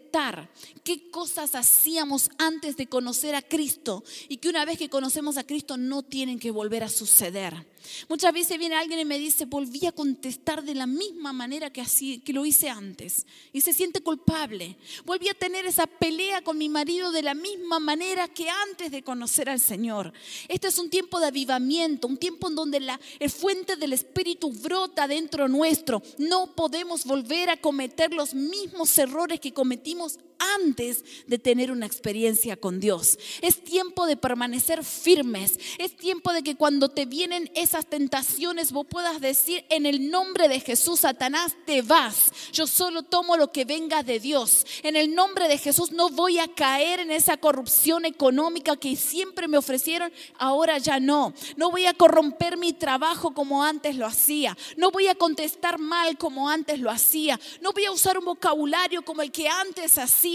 qué 0.85 1.11
cosas 1.11 1.55
hacíamos 1.55 2.31
antes 2.39 2.77
de 2.77 2.87
conocer 2.87 3.35
a 3.35 3.43
Cristo 3.43 4.05
y 4.29 4.39
que 4.39 4.49
una 4.49 4.65
vez 4.65 4.79
que 4.79 4.89
conocemos 4.89 5.37
a 5.37 5.45
Cristo 5.45 5.77
no 5.77 6.03
tienen 6.03 6.39
que 6.39 6.51
volver 6.51 6.83
a 6.83 6.89
suceder. 6.89 7.67
Muchas 8.09 8.33
veces 8.33 8.59
viene 8.59 8.75
alguien 8.75 9.01
y 9.01 9.05
me 9.05 9.19
dice, 9.19 9.45
volví 9.47 9.87
a 9.87 9.93
contestar 9.93 10.63
de 10.63 10.75
la 10.75 10.87
misma 10.87 11.33
manera 11.33 11.71
que, 11.71 11.81
así, 11.81 12.19
que 12.19 12.33
lo 12.33 12.45
hice 12.45 12.69
antes 12.69 13.27
y 13.53 13.61
se 13.61 13.73
siente 13.73 14.01
culpable. 14.01 14.77
Volví 15.05 15.29
a 15.29 15.35
tener 15.35 15.67
esa 15.67 15.87
pelea 15.87 16.28
con 16.45 16.59
mi 16.59 16.69
marido 16.69 17.11
de 17.11 17.23
la 17.23 17.35
misma 17.35 17.81
manera 17.81 18.29
que 18.29 18.49
antes 18.49 18.91
de 18.91 19.03
conocer 19.03 19.49
al 19.49 19.61
Señor. 19.61 20.13
Este 20.49 20.69
es 20.69 20.79
un 20.79 20.91
tiempo 20.91 21.19
de 21.21 21.27
avivamiento, 21.27 22.07
un 22.07 22.17
tiempo 22.17 22.49
en 22.49 22.55
donde 22.55 22.81
la 22.81 23.01
fuente 23.29 23.77
del 23.77 23.93
Espíritu 23.93 24.53
brota 24.53 25.09
dentro 25.09 25.49
nuestro. 25.49 26.03
No 26.19 26.55
podemos 26.55 27.05
volver 27.05 27.51
a 27.51 27.57
cometer 27.57 28.13
los 28.13 28.35
mismos 28.35 28.97
errores 28.99 29.41
que 29.41 29.53
cometimos 29.53 30.19
antes 30.39 31.05
de 31.27 31.39
tener 31.39 31.71
una 31.71 31.87
experiencia 31.87 32.57
con 32.57 32.81
Dios. 32.81 33.19
Es 33.43 33.63
tiempo 33.63 34.07
de 34.07 34.17
permanecer 34.17 34.85
firmes. 34.85 35.59
Es 35.79 35.97
tiempo 35.97 36.33
de 36.33 36.43
que 36.43 36.57
cuando 36.57 36.89
te 36.89 37.07
vienen 37.07 37.51
esas 37.55 37.87
tentaciones 37.87 38.73
vos 38.73 38.87
puedas 38.89 39.21
decir 39.21 39.65
en 39.69 39.87
el 39.87 40.11
nombre 40.11 40.49
de 40.49 40.61
Jesús, 40.61 41.01
Satanás, 41.01 41.57
te 41.67 41.83
vas. 41.83 42.33
Yo 42.53 42.67
solo 42.67 43.03
tomo 43.03 43.37
lo 43.37 43.53
que 43.53 43.65
venga 43.65 44.03
de 44.03 44.21
Dios. 44.21 44.67
En 44.83 44.97
el 44.97 45.15
nombre 45.15 45.49
de 45.49 45.59
Jesús 45.59 45.93
no 45.93 46.11
voy 46.11 46.39
a 46.39 46.49
caer 46.49 47.01
en 47.01 47.11
esa 47.11 47.37
corrupción 47.37 48.05
económica 48.05 48.77
que 48.77 48.97
siempre 48.97 49.49
me 49.49 49.59
ofrecieron, 49.59 50.13
ahora 50.39 50.79
ya 50.79 51.01
no. 51.01 51.35
No 51.57 51.71
voy 51.71 51.87
a 51.87 51.95
corromper 51.95 52.57
mi 52.57 52.73
trabajo 52.73 53.35
como 53.35 53.65
antes 53.65 53.97
lo 53.97 54.07
hacía. 54.07 54.57
No 54.77 54.91
voy 54.91 55.09
a 55.09 55.15
contestar 55.15 55.79
mal 55.79 56.17
como 56.17 56.49
antes 56.49 56.79
lo 56.81 56.91
hacía. 56.91 57.39
No 57.61 57.73
voy 57.73 57.85
a 57.85 57.93
usar 57.93 58.19
un 58.19 58.25
vocabulario 58.25 59.03
como 59.03 59.23
el 59.23 59.33
que 59.33 59.49
antes 59.49 59.99
hacía 59.99 60.28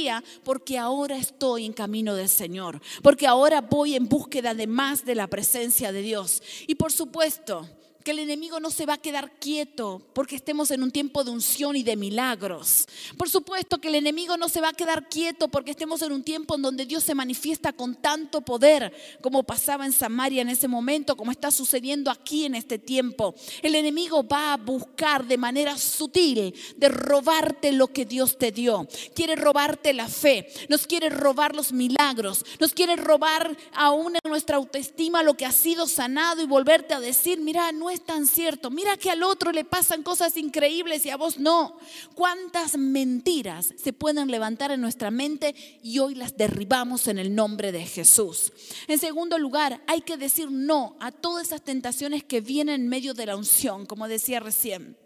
porque 0.44 0.78
ahora 0.78 1.18
estoy 1.18 1.66
en 1.66 1.74
camino 1.74 2.16
del 2.16 2.30
Señor, 2.30 2.82
porque 3.02 3.28
ahora 3.28 3.62
voy 3.62 3.96
en 3.96 4.08
búsqueda 4.08 4.54
de 4.54 4.68
más 4.68 5.06
de 5.06 5.16
la 5.16 5.28
presencia 5.28 5.92
de 5.92 6.02
Dios. 6.02 6.42
Y 6.68 6.76
por 6.76 6.92
supuesto, 6.92 7.68
que 8.04 8.12
el 8.12 8.20
enemigo 8.20 8.60
no 8.60 8.70
se 8.70 8.86
va 8.86 8.96
a 8.96 8.98
quedar 8.98 9.32
quieto 9.40 10.02
porque 10.14 10.36
estemos 10.36 10.72
en 10.72 10.84
un 10.84 10.92
tiempo 10.92 11.24
de 11.24 11.32
unción 11.32 11.76
y 11.76 11.84
de 11.84 11.96
milagros. 11.96 12.88
Por 13.18 13.30
supuesto 13.30 13.80
que 13.80 13.88
el 13.88 13.96
enemigo 13.96 14.38
no 14.38 14.50
se 14.50 14.62
va 14.62 14.70
a 14.70 14.74
quedar 14.74 15.10
quieto 15.10 15.48
porque 15.48 15.72
estemos 15.72 16.02
en 16.02 16.12
un 16.12 16.24
tiempo 16.24 16.56
en 16.56 16.62
donde 16.62 16.86
Dios 16.86 17.04
se 17.04 17.16
manifiesta 17.16 17.74
con 17.74 17.96
tanto 17.96 18.42
poder 18.42 18.94
como 19.22 19.44
pasaba 19.44 19.86
en 19.86 19.94
Samaria 19.94 20.42
en 20.42 20.50
ese 20.50 20.68
momento, 20.68 21.16
como 21.16 21.32
está 21.32 21.52
sucediendo 21.52 22.12
aquí 22.12 22.46
en 22.46 22.56
este 22.56 22.78
tiempo. 22.78 23.36
El 23.62 23.76
enemigo 23.76 24.28
va 24.28 24.54
a 24.54 24.58
buscar 24.58 25.26
de 25.26 25.38
manera 25.38 25.78
sutil 25.78 26.54
de 26.76 26.90
robarte 26.90 27.72
lo 27.72 27.88
que 27.88 28.06
Dios 28.06 28.38
te 28.38 28.52
dio. 28.52 28.88
Quiere 29.16 29.36
robarte 29.36 29.94
la 29.94 30.08
fe, 30.08 30.48
nos 30.70 30.86
quiere 30.88 31.10
robar 31.10 31.56
los 31.56 31.72
milagros, 31.72 32.46
nos 32.60 32.74
quiere 32.74 32.96
robar 32.96 33.56
aún 33.74 34.16
en 34.16 34.30
nuestra 34.30 34.58
autoestima 34.58 35.24
lo 35.24 35.36
que 35.36 35.46
ha 35.46 35.52
sido 35.52 35.88
sanado 35.88 36.42
y 36.42 36.46
volverte 36.46 36.94
a 36.94 37.00
decir, 37.00 37.40
mira, 37.40 37.72
no 37.72 37.90
es 37.94 38.06
tan 38.06 38.28
cierto. 38.28 38.70
Mira 38.70 38.98
que 38.98 39.10
al 39.10 39.24
otro 39.24 39.52
le 39.52 39.64
pasan 39.64 40.04
cosas 40.04 40.36
increíbles 40.38 41.06
y 41.06 41.10
a 41.10 41.18
vos 41.18 41.38
no. 41.38 41.78
¿Cuántas 42.16 42.78
mentiras 42.78 43.74
se 43.78 43.94
pueden 43.94 44.30
levantar 44.30 44.72
en 44.72 44.82
nuestra 44.82 45.12
mente 45.12 45.56
y 45.84 46.00
hoy 46.00 46.16
las 46.16 46.36
derribamos 46.36 47.08
en 47.08 47.20
el 47.20 47.34
nombre 47.34 47.72
de 47.72 47.86
Jesús? 47.86 48.52
En 48.88 49.00
segundo 49.00 49.38
lugar, 49.38 49.84
hay 49.88 50.02
que 50.02 50.18
decir 50.18 50.52
no 50.52 50.98
a 51.00 51.12
todas 51.12 51.48
esas 51.48 51.64
tentaciones 51.64 52.24
que 52.24 52.42
vienen 52.42 52.82
en 52.82 52.90
medio 52.90 53.14
de 53.14 53.26
la 53.26 53.36
unción, 53.36 53.86
como 53.86 54.08
decía 54.08 54.40
recién. 54.40 54.98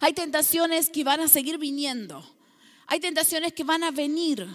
Hay 0.00 0.12
tentaciones 0.12 0.90
que 0.90 1.04
van 1.04 1.20
a 1.20 1.28
seguir 1.28 1.58
viniendo. 1.58 2.24
Hay 2.86 3.00
tentaciones 3.00 3.52
que 3.52 3.64
van 3.64 3.84
a 3.84 3.90
venir 3.90 4.46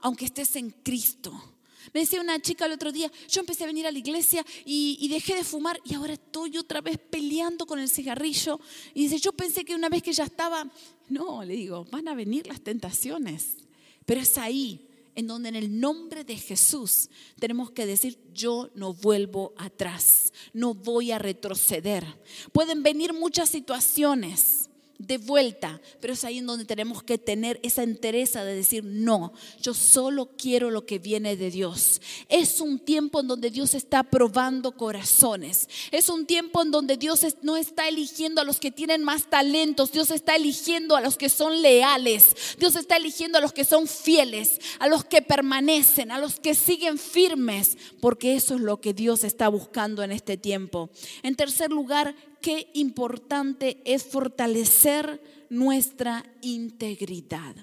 aunque 0.00 0.26
estés 0.26 0.54
en 0.56 0.70
Cristo. 0.70 1.57
Me 1.92 2.00
decía 2.00 2.20
una 2.20 2.40
chica 2.40 2.66
el 2.66 2.72
otro 2.72 2.92
día, 2.92 3.10
yo 3.28 3.40
empecé 3.40 3.64
a 3.64 3.66
venir 3.66 3.86
a 3.86 3.92
la 3.92 3.98
iglesia 3.98 4.44
y, 4.64 5.08
dejé 5.08 5.34
de 5.34 5.44
fumar 5.44 5.80
y 5.84 5.94
ahora 5.94 6.14
estoy 6.14 6.56
otra 6.58 6.80
vez 6.80 6.98
peleando 6.98 7.66
con 7.66 7.78
el 7.78 7.88
cigarrillo. 7.88 8.60
Y 8.94 9.04
dice, 9.04 9.18
yo 9.18 9.32
pensé 9.32 9.64
que 9.64 9.74
una 9.74 9.88
vez 9.88 10.02
que 10.02 10.12
ya 10.12 10.24
estaba, 10.24 10.70
no, 11.08 11.44
le 11.44 11.54
digo, 11.54 11.84
van 11.90 12.08
a 12.08 12.14
venir 12.14 12.46
las 12.46 12.60
tentaciones. 12.60 13.56
Pero 14.04 14.20
es 14.20 14.38
ahí 14.38 14.88
en 15.14 15.26
donde 15.26 15.48
en 15.48 15.56
el 15.56 15.80
nombre 15.80 16.22
de 16.22 16.36
Jesús 16.36 17.08
tenemos 17.40 17.72
que 17.72 17.86
decir, 17.86 18.18
yo 18.32 18.70
no 18.74 18.94
vuelvo 18.94 19.52
atrás, 19.56 20.32
no 20.52 20.74
voy 20.74 21.10
a 21.10 21.18
retroceder. 21.18 22.04
Pueden 22.52 22.82
venir 22.82 23.12
muchas 23.12 23.48
situaciones 23.48 24.67
de 24.98 25.16
vuelta, 25.16 25.80
pero 26.00 26.12
es 26.12 26.24
ahí 26.24 26.38
en 26.38 26.46
donde 26.46 26.64
tenemos 26.64 27.04
que 27.04 27.18
tener 27.18 27.60
esa 27.62 27.84
entereza 27.84 28.44
de 28.44 28.56
decir, 28.56 28.82
no, 28.84 29.32
yo 29.62 29.72
solo 29.72 30.30
quiero 30.36 30.70
lo 30.70 30.86
que 30.86 30.98
viene 30.98 31.36
de 31.36 31.52
Dios. 31.52 32.02
Es 32.28 32.60
un 32.60 32.80
tiempo 32.80 33.20
en 33.20 33.28
donde 33.28 33.50
Dios 33.50 33.74
está 33.74 34.02
probando 34.02 34.72
corazones. 34.72 35.68
Es 35.92 36.08
un 36.08 36.26
tiempo 36.26 36.62
en 36.62 36.72
donde 36.72 36.96
Dios 36.96 37.24
no 37.42 37.56
está 37.56 37.88
eligiendo 37.88 38.40
a 38.40 38.44
los 38.44 38.58
que 38.58 38.72
tienen 38.72 39.04
más 39.04 39.30
talentos, 39.30 39.92
Dios 39.92 40.10
está 40.10 40.34
eligiendo 40.34 40.96
a 40.96 41.00
los 41.00 41.16
que 41.16 41.28
son 41.28 41.62
leales, 41.62 42.56
Dios 42.58 42.74
está 42.74 42.96
eligiendo 42.96 43.38
a 43.38 43.40
los 43.40 43.52
que 43.52 43.64
son 43.64 43.86
fieles, 43.86 44.60
a 44.80 44.88
los 44.88 45.04
que 45.04 45.22
permanecen, 45.22 46.10
a 46.10 46.18
los 46.18 46.40
que 46.40 46.56
siguen 46.56 46.98
firmes, 46.98 47.78
porque 48.00 48.34
eso 48.34 48.56
es 48.56 48.60
lo 48.60 48.80
que 48.80 48.94
Dios 48.94 49.22
está 49.22 49.46
buscando 49.48 50.02
en 50.02 50.10
este 50.10 50.36
tiempo. 50.36 50.90
En 51.22 51.36
tercer 51.36 51.70
lugar, 51.70 52.16
qué 52.40 52.70
importante 52.74 53.80
es 53.84 54.04
fortalecer 54.04 55.22
nuestra 55.50 56.24
integridad. 56.42 57.56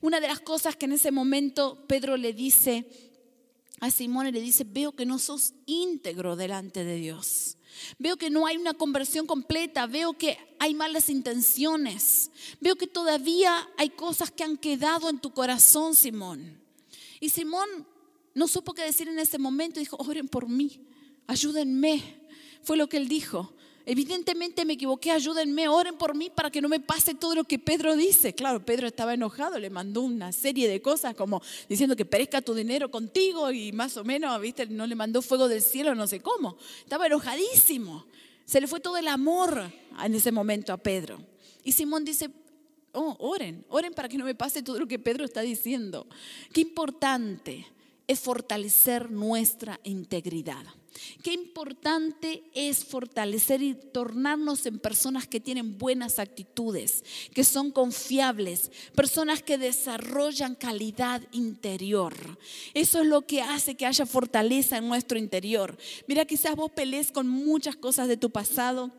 Una 0.00 0.20
de 0.20 0.28
las 0.28 0.40
cosas 0.40 0.76
que 0.76 0.86
en 0.86 0.92
ese 0.92 1.10
momento 1.10 1.84
Pedro 1.86 2.16
le 2.16 2.32
dice 2.32 2.86
a 3.80 3.90
Simón, 3.90 4.30
le 4.30 4.40
dice, 4.40 4.64
veo 4.64 4.92
que 4.92 5.06
no 5.06 5.18
sos 5.18 5.54
íntegro 5.64 6.36
delante 6.36 6.84
de 6.84 6.96
Dios. 6.96 7.56
Veo 7.98 8.16
que 8.16 8.28
no 8.28 8.46
hay 8.46 8.58
una 8.58 8.74
conversión 8.74 9.26
completa, 9.26 9.86
veo 9.86 10.12
que 10.12 10.36
hay 10.58 10.74
malas 10.74 11.08
intenciones, 11.08 12.30
veo 12.60 12.76
que 12.76 12.86
todavía 12.86 13.68
hay 13.78 13.90
cosas 13.90 14.30
que 14.30 14.44
han 14.44 14.58
quedado 14.58 15.08
en 15.08 15.18
tu 15.18 15.32
corazón, 15.32 15.94
Simón. 15.94 16.60
Y 17.20 17.30
Simón 17.30 17.68
no 18.34 18.48
supo 18.48 18.74
qué 18.74 18.82
decir 18.82 19.08
en 19.08 19.18
ese 19.18 19.38
momento, 19.38 19.80
dijo, 19.80 19.96
oren 19.98 20.28
por 20.28 20.48
mí, 20.48 20.80
ayúdenme. 21.26 22.20
Fue 22.62 22.76
lo 22.76 22.88
que 22.88 22.98
él 22.98 23.08
dijo. 23.08 23.54
Evidentemente 23.86 24.64
me 24.64 24.74
equivoqué, 24.74 25.10
ayúdenme, 25.10 25.68
oren 25.68 25.96
por 25.96 26.14
mí 26.14 26.30
para 26.30 26.50
que 26.50 26.60
no 26.60 26.68
me 26.68 26.80
pase 26.80 27.14
todo 27.14 27.34
lo 27.34 27.44
que 27.44 27.58
Pedro 27.58 27.96
dice. 27.96 28.34
Claro, 28.34 28.64
Pedro 28.64 28.86
estaba 28.86 29.14
enojado, 29.14 29.58
le 29.58 29.70
mandó 29.70 30.02
una 30.02 30.32
serie 30.32 30.68
de 30.68 30.82
cosas 30.82 31.14
como 31.14 31.42
diciendo 31.68 31.96
que 31.96 32.04
perezca 32.04 32.42
tu 32.42 32.54
dinero 32.54 32.90
contigo 32.90 33.50
y 33.50 33.72
más 33.72 33.96
o 33.96 34.04
menos, 34.04 34.38
viste, 34.40 34.66
no 34.66 34.86
le 34.86 34.94
mandó 34.94 35.22
fuego 35.22 35.48
del 35.48 35.62
cielo, 35.62 35.94
no 35.94 36.06
sé 36.06 36.20
cómo. 36.20 36.56
Estaba 36.80 37.06
enojadísimo. 37.06 38.06
Se 38.44 38.60
le 38.60 38.66
fue 38.66 38.80
todo 38.80 38.96
el 38.96 39.08
amor 39.08 39.72
en 40.04 40.14
ese 40.14 40.32
momento 40.32 40.72
a 40.72 40.76
Pedro. 40.76 41.18
Y 41.64 41.72
Simón 41.72 42.04
dice, 42.04 42.30
oh, 42.92 43.16
oren, 43.18 43.64
oren 43.68 43.94
para 43.94 44.08
que 44.08 44.18
no 44.18 44.24
me 44.24 44.34
pase 44.34 44.62
todo 44.62 44.78
lo 44.78 44.86
que 44.86 44.98
Pedro 44.98 45.24
está 45.24 45.40
diciendo. 45.40 46.06
Qué 46.52 46.60
importante 46.60 47.66
es 48.06 48.20
fortalecer 48.20 49.10
nuestra 49.10 49.80
integridad. 49.84 50.64
Qué 51.22 51.32
importante 51.32 52.42
es 52.54 52.84
fortalecer 52.84 53.62
y 53.62 53.74
tornarnos 53.74 54.66
en 54.66 54.78
personas 54.78 55.26
que 55.26 55.40
tienen 55.40 55.78
buenas 55.78 56.18
actitudes, 56.18 57.04
que 57.34 57.44
son 57.44 57.70
confiables, 57.70 58.70
personas 58.94 59.42
que 59.42 59.58
desarrollan 59.58 60.54
calidad 60.54 61.22
interior. 61.32 62.14
Eso 62.74 63.00
es 63.00 63.06
lo 63.06 63.22
que 63.22 63.42
hace 63.42 63.74
que 63.74 63.86
haya 63.86 64.06
fortaleza 64.06 64.78
en 64.78 64.88
nuestro 64.88 65.18
interior. 65.18 65.76
Mira, 66.06 66.24
quizás 66.24 66.56
vos 66.56 66.70
pelees 66.70 67.12
con 67.12 67.28
muchas 67.28 67.76
cosas 67.76 68.08
de 68.08 68.16
tu 68.16 68.30
pasado 68.30 68.90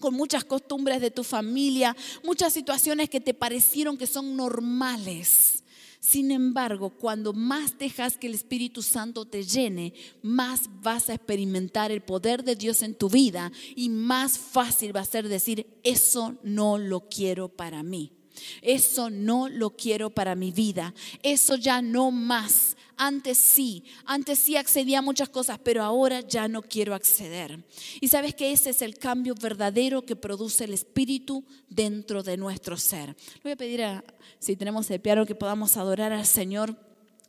con 0.00 0.12
muchas 0.12 0.44
costumbres 0.44 1.00
de 1.00 1.10
tu 1.10 1.22
familia, 1.22 1.96
muchas 2.24 2.52
situaciones 2.52 3.08
que 3.08 3.20
te 3.20 3.32
parecieron 3.32 3.96
que 3.96 4.06
son 4.06 4.36
normales. 4.36 5.63
Sin 6.06 6.32
embargo, 6.32 6.90
cuando 6.90 7.32
más 7.32 7.78
dejas 7.78 8.18
que 8.18 8.26
el 8.26 8.34
Espíritu 8.34 8.82
Santo 8.82 9.24
te 9.24 9.42
llene, 9.42 9.94
más 10.20 10.68
vas 10.82 11.08
a 11.08 11.14
experimentar 11.14 11.90
el 11.90 12.02
poder 12.02 12.44
de 12.44 12.56
Dios 12.56 12.82
en 12.82 12.94
tu 12.94 13.08
vida 13.08 13.50
y 13.74 13.88
más 13.88 14.36
fácil 14.36 14.94
va 14.94 15.00
a 15.00 15.06
ser 15.06 15.28
decir, 15.28 15.80
eso 15.82 16.36
no 16.42 16.76
lo 16.76 17.08
quiero 17.08 17.48
para 17.48 17.82
mí. 17.82 18.13
Eso 18.62 19.10
no 19.10 19.48
lo 19.48 19.70
quiero 19.70 20.10
para 20.10 20.34
mi 20.34 20.52
vida. 20.52 20.94
Eso 21.22 21.56
ya 21.56 21.82
no 21.82 22.10
más. 22.10 22.76
Antes 22.96 23.38
sí, 23.38 23.84
antes 24.04 24.38
sí 24.38 24.56
accedía 24.56 25.00
a 25.00 25.02
muchas 25.02 25.28
cosas, 25.28 25.58
pero 25.62 25.82
ahora 25.82 26.20
ya 26.20 26.46
no 26.46 26.62
quiero 26.62 26.94
acceder. 26.94 27.64
Y 28.00 28.08
sabes 28.08 28.34
que 28.34 28.52
ese 28.52 28.70
es 28.70 28.82
el 28.82 28.98
cambio 28.98 29.34
verdadero 29.34 30.02
que 30.02 30.14
produce 30.14 30.64
el 30.64 30.74
Espíritu 30.74 31.44
dentro 31.68 32.22
de 32.22 32.36
nuestro 32.36 32.76
ser. 32.76 33.08
Le 33.08 33.40
voy 33.42 33.52
a 33.52 33.56
pedir 33.56 33.82
a, 33.82 34.04
si 34.38 34.54
tenemos 34.54 34.88
el 34.90 35.00
piano 35.00 35.26
que 35.26 35.34
podamos 35.34 35.76
adorar 35.76 36.12
al 36.12 36.26
Señor 36.26 36.76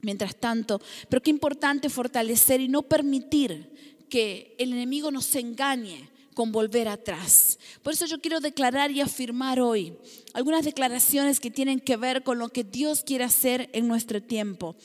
mientras 0.02 0.36
tanto, 0.36 0.80
pero 1.10 1.22
qué 1.22 1.32
importante 1.32 1.90
fortalecer 1.90 2.62
y 2.62 2.68
no 2.68 2.84
permitir 2.84 4.06
que 4.08 4.56
el 4.60 4.72
enemigo 4.72 5.10
nos 5.10 5.34
engañe 5.36 6.10
con 6.36 6.52
volver 6.52 6.88
atrás. 6.88 7.58
Por 7.82 7.94
eso 7.94 8.06
yo 8.06 8.22
quiero 8.22 8.40
declarar 8.40 8.92
y 8.92 9.02
afirmar 9.02 9.60
hoy 9.60 9.98
algunas 10.34 10.64
declaraciones 10.64 11.40
que 11.40 11.50
tienen 11.50 11.80
que 11.80 11.98
ver 11.98 12.22
con 12.22 12.38
lo 12.38 12.50
que 12.50 12.64
Dios 12.64 13.02
quiere 13.04 13.24
hacer 13.24 13.70
en 13.74 13.88
nuestro 13.88 14.22
tiempo. 14.22 14.76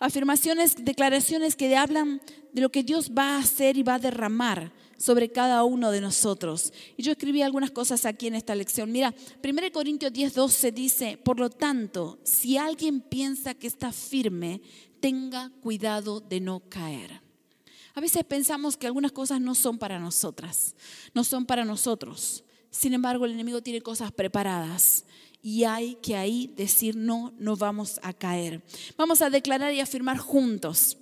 Afirmaciones, 0.00 0.84
declaraciones 0.84 1.56
que 1.56 1.74
hablan 1.74 2.20
de 2.52 2.60
lo 2.60 2.70
que 2.70 2.82
Dios 2.82 3.12
va 3.16 3.36
a 3.36 3.38
hacer 3.38 3.78
y 3.78 3.82
va 3.82 3.94
a 3.94 3.98
derramar 3.98 4.72
sobre 4.98 5.30
cada 5.30 5.64
uno 5.64 5.90
de 5.90 6.02
nosotros. 6.02 6.72
Y 6.96 7.02
yo 7.02 7.12
escribí 7.12 7.40
algunas 7.40 7.70
cosas 7.70 8.04
aquí 8.04 8.26
en 8.26 8.34
esta 8.34 8.54
lección. 8.54 8.92
Mira, 8.92 9.14
1 9.42 9.72
Corintios 9.72 10.12
10, 10.12 10.34
12 10.34 10.72
dice, 10.72 11.16
por 11.16 11.40
lo 11.40 11.48
tanto, 11.48 12.18
si 12.22 12.58
alguien 12.58 13.00
piensa 13.00 13.54
que 13.54 13.66
está 13.66 13.92
firme, 13.92 14.60
tenga 15.00 15.50
cuidado 15.62 16.20
de 16.20 16.40
no 16.40 16.60
caer. 16.68 17.29
A 17.94 18.00
veces 18.00 18.24
pensamos 18.24 18.76
que 18.76 18.86
algunas 18.86 19.12
cosas 19.12 19.40
no 19.40 19.54
son 19.54 19.78
para 19.78 19.98
nosotras, 19.98 20.74
no 21.14 21.24
son 21.24 21.46
para 21.46 21.64
nosotros. 21.64 22.44
Sin 22.70 22.94
embargo, 22.94 23.24
el 23.24 23.32
enemigo 23.32 23.62
tiene 23.62 23.80
cosas 23.80 24.12
preparadas 24.12 25.04
y 25.42 25.64
hay 25.64 25.96
que 25.96 26.16
ahí 26.16 26.52
decir 26.56 26.96
no, 26.96 27.32
no 27.38 27.56
vamos 27.56 27.98
a 28.02 28.12
caer. 28.12 28.62
Vamos 28.96 29.22
a 29.22 29.30
declarar 29.30 29.72
y 29.74 29.80
afirmar 29.80 30.18
juntos 30.18 30.96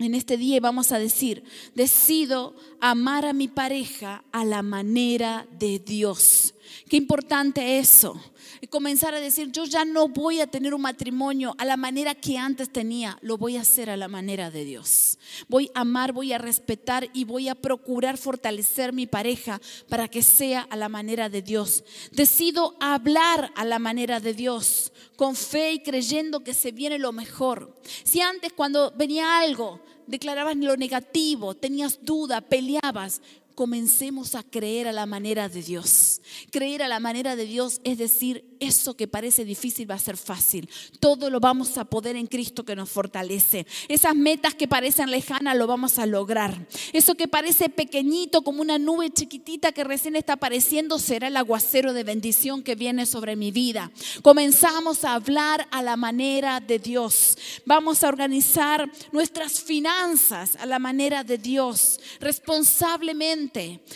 en 0.00 0.14
este 0.14 0.38
día 0.38 0.60
vamos 0.60 0.92
a 0.92 0.98
decir, 0.98 1.44
decido 1.74 2.54
amar 2.80 3.26
a 3.26 3.34
mi 3.34 3.48
pareja 3.48 4.24
a 4.32 4.46
la 4.46 4.62
manera 4.62 5.46
de 5.58 5.78
Dios. 5.78 6.54
Qué 6.88 6.96
importante 6.96 7.78
eso. 7.78 8.20
Y 8.60 8.66
comenzar 8.66 9.14
a 9.14 9.20
decir, 9.20 9.50
yo 9.52 9.64
ya 9.64 9.84
no 9.84 10.08
voy 10.08 10.40
a 10.40 10.46
tener 10.46 10.74
un 10.74 10.82
matrimonio 10.82 11.54
a 11.58 11.64
la 11.64 11.76
manera 11.76 12.14
que 12.14 12.36
antes 12.36 12.70
tenía, 12.70 13.18
lo 13.22 13.38
voy 13.38 13.56
a 13.56 13.62
hacer 13.62 13.88
a 13.88 13.96
la 13.96 14.08
manera 14.08 14.50
de 14.50 14.64
Dios. 14.64 15.18
Voy 15.48 15.70
a 15.74 15.80
amar, 15.80 16.12
voy 16.12 16.32
a 16.32 16.38
respetar 16.38 17.08
y 17.12 17.24
voy 17.24 17.48
a 17.48 17.54
procurar 17.54 18.18
fortalecer 18.18 18.92
mi 18.92 19.06
pareja 19.06 19.60
para 19.88 20.08
que 20.08 20.22
sea 20.22 20.62
a 20.62 20.76
la 20.76 20.88
manera 20.88 21.28
de 21.28 21.42
Dios. 21.42 21.84
Decido 22.12 22.76
hablar 22.80 23.52
a 23.54 23.64
la 23.64 23.78
manera 23.78 24.20
de 24.20 24.34
Dios, 24.34 24.92
con 25.16 25.36
fe 25.36 25.72
y 25.72 25.82
creyendo 25.82 26.40
que 26.40 26.54
se 26.54 26.72
viene 26.72 26.98
lo 26.98 27.12
mejor. 27.12 27.74
Si 28.04 28.20
antes 28.20 28.52
cuando 28.52 28.92
venía 28.96 29.38
algo, 29.40 29.80
declarabas 30.06 30.56
lo 30.56 30.76
negativo, 30.76 31.54
tenías 31.54 32.00
duda, 32.02 32.40
peleabas, 32.40 33.22
comencemos 33.60 34.34
a 34.36 34.42
creer 34.42 34.88
a 34.88 34.92
la 34.92 35.04
manera 35.04 35.50
de 35.50 35.62
Dios. 35.62 36.22
Creer 36.50 36.82
a 36.82 36.88
la 36.88 36.98
manera 36.98 37.36
de 37.36 37.44
Dios 37.44 37.82
es 37.84 37.98
decir, 37.98 38.56
eso 38.58 38.96
que 38.96 39.06
parece 39.06 39.44
difícil 39.44 39.90
va 39.90 39.96
a 39.96 39.98
ser 39.98 40.16
fácil. 40.16 40.66
Todo 40.98 41.28
lo 41.28 41.40
vamos 41.40 41.76
a 41.76 41.84
poder 41.84 42.16
en 42.16 42.26
Cristo 42.26 42.64
que 42.64 42.74
nos 42.74 42.88
fortalece. 42.88 43.66
Esas 43.88 44.16
metas 44.16 44.54
que 44.54 44.66
parecen 44.66 45.10
lejanas 45.10 45.58
lo 45.58 45.66
vamos 45.66 45.98
a 45.98 46.06
lograr. 46.06 46.66
Eso 46.94 47.16
que 47.16 47.28
parece 47.28 47.68
pequeñito 47.68 48.40
como 48.40 48.62
una 48.62 48.78
nube 48.78 49.10
chiquitita 49.10 49.72
que 49.72 49.84
recién 49.84 50.16
está 50.16 50.34
apareciendo 50.34 50.98
será 50.98 51.28
el 51.28 51.36
aguacero 51.36 51.92
de 51.92 52.04
bendición 52.04 52.62
que 52.62 52.76
viene 52.76 53.04
sobre 53.04 53.36
mi 53.36 53.50
vida. 53.50 53.90
Comenzamos 54.22 55.04
a 55.04 55.12
hablar 55.12 55.68
a 55.70 55.82
la 55.82 55.98
manera 55.98 56.60
de 56.60 56.78
Dios. 56.78 57.36
Vamos 57.66 58.04
a 58.04 58.08
organizar 58.08 58.90
nuestras 59.12 59.60
finanzas 59.60 60.56
a 60.56 60.64
la 60.64 60.78
manera 60.78 61.24
de 61.24 61.36
Dios, 61.36 62.00
responsablemente. 62.20 63.49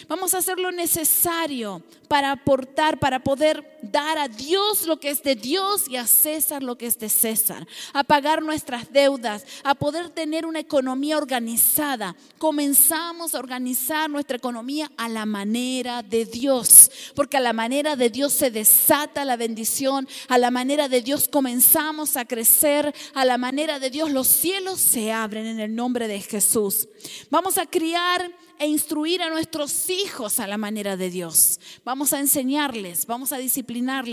Vamos 0.09 0.35
a 0.35 0.38
hacer 0.38 0.59
lo 0.59 0.73
necesario 0.73 1.83
para 2.09 2.33
aportar, 2.33 2.99
para 2.99 3.21
poder 3.21 3.74
dar 3.85 4.18
a 4.18 4.29
Dios 4.29 4.87
lo 4.87 4.99
que 4.99 5.11
es 5.11 5.23
de 5.23 5.35
Dios 5.35 5.88
y 5.88 5.97
a 5.97 6.07
César 6.07 6.62
lo 6.62 6.77
que 6.77 6.87
es 6.87 6.99
de 6.99 7.09
César, 7.09 7.66
a 7.92 8.05
pagar 8.05 8.42
nuestras 8.42 8.92
deudas, 8.92 9.44
a 9.62 9.75
poder 9.75 10.11
tener 10.11 10.47
una 10.47 10.61
economía 10.61 11.16
organizada. 11.16 12.16
Comenzamos 12.38 13.35
a 13.35 13.38
organizar 13.38 14.11
nuestra 14.11 14.37
economía 14.37 14.90
a 14.97 15.09
la 15.09 15.27
manera 15.27 16.03
de 16.03 16.25
Dios, 16.25 16.90
porque 17.14 17.37
a 17.37 17.40
la 17.40 17.53
manera 17.53 17.97
de 17.97 18.11
Dios 18.11 18.33
se 18.33 18.51
desata 18.51 19.25
la 19.25 19.37
bendición, 19.37 20.09
a 20.29 20.38
la 20.38 20.51
manera 20.51 20.88
de 20.88 21.03
Dios 21.03 21.29
comenzamos 21.29 22.16
a 22.16 22.25
crecer, 22.25 22.94
a 23.14 23.25
la 23.25 23.38
manera 23.38 23.79
de 23.79 23.90
Dios 23.90 24.11
los 24.11 24.27
cielos 24.27 24.81
se 24.81 25.12
abren 25.12 25.47
en 25.47 25.61
el 25.61 25.75
nombre 25.75 26.09
de 26.09 26.20
Jesús. 26.20 26.88
Vamos 27.31 27.59
a 27.59 27.66
criar 27.66 28.31
e 28.59 28.66
instruir 28.66 29.23
a 29.23 29.31
nuestros 29.31 29.90
hijos 29.90 30.38
a 30.38 30.47
la 30.47 30.57
manera 30.57 30.97
de 30.97 31.11
Dios. 31.11 31.61
Vamos 31.85 32.12
a 32.12 32.20
enseñarles, 32.20 33.07
vamos 33.07 33.33
a 33.33 33.38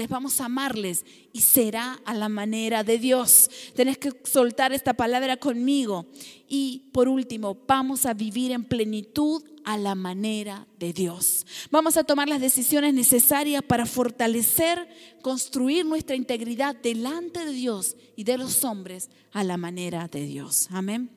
vamos 0.09 0.41
a 0.41 0.45
amarles 0.45 1.05
y 1.33 1.41
será 1.41 1.99
a 2.05 2.13
la 2.13 2.29
manera 2.29 2.83
de 2.83 2.97
Dios. 2.97 3.49
Tenés 3.75 3.97
que 3.97 4.11
soltar 4.23 4.73
esta 4.73 4.93
palabra 4.93 5.37
conmigo. 5.37 6.07
Y 6.47 6.89
por 6.91 7.07
último, 7.07 7.57
vamos 7.67 8.05
a 8.05 8.13
vivir 8.13 8.51
en 8.51 8.63
plenitud 8.63 9.43
a 9.63 9.77
la 9.77 9.95
manera 9.95 10.67
de 10.79 10.93
Dios. 10.93 11.45
Vamos 11.69 11.97
a 11.97 12.03
tomar 12.03 12.27
las 12.27 12.41
decisiones 12.41 12.93
necesarias 12.93 13.63
para 13.63 13.85
fortalecer, 13.85 14.87
construir 15.21 15.85
nuestra 15.85 16.15
integridad 16.15 16.75
delante 16.75 17.45
de 17.45 17.51
Dios 17.51 17.95
y 18.15 18.23
de 18.23 18.37
los 18.37 18.63
hombres 18.63 19.09
a 19.31 19.43
la 19.43 19.57
manera 19.57 20.07
de 20.07 20.25
Dios. 20.25 20.67
Amén. 20.71 21.09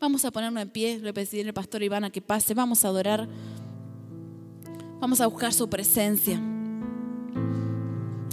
Vamos 0.00 0.24
a 0.24 0.30
ponernos 0.30 0.62
en 0.62 0.70
pie, 0.70 0.98
le 0.98 1.12
pedir 1.12 1.46
al 1.46 1.54
pastor 1.54 1.82
Ivana 1.82 2.10
que 2.10 2.20
pase, 2.20 2.54
vamos 2.54 2.84
a 2.84 2.88
adorar, 2.88 3.28
vamos 5.00 5.20
a 5.20 5.26
buscar 5.26 5.52
su 5.52 5.68
presencia. 5.68 6.57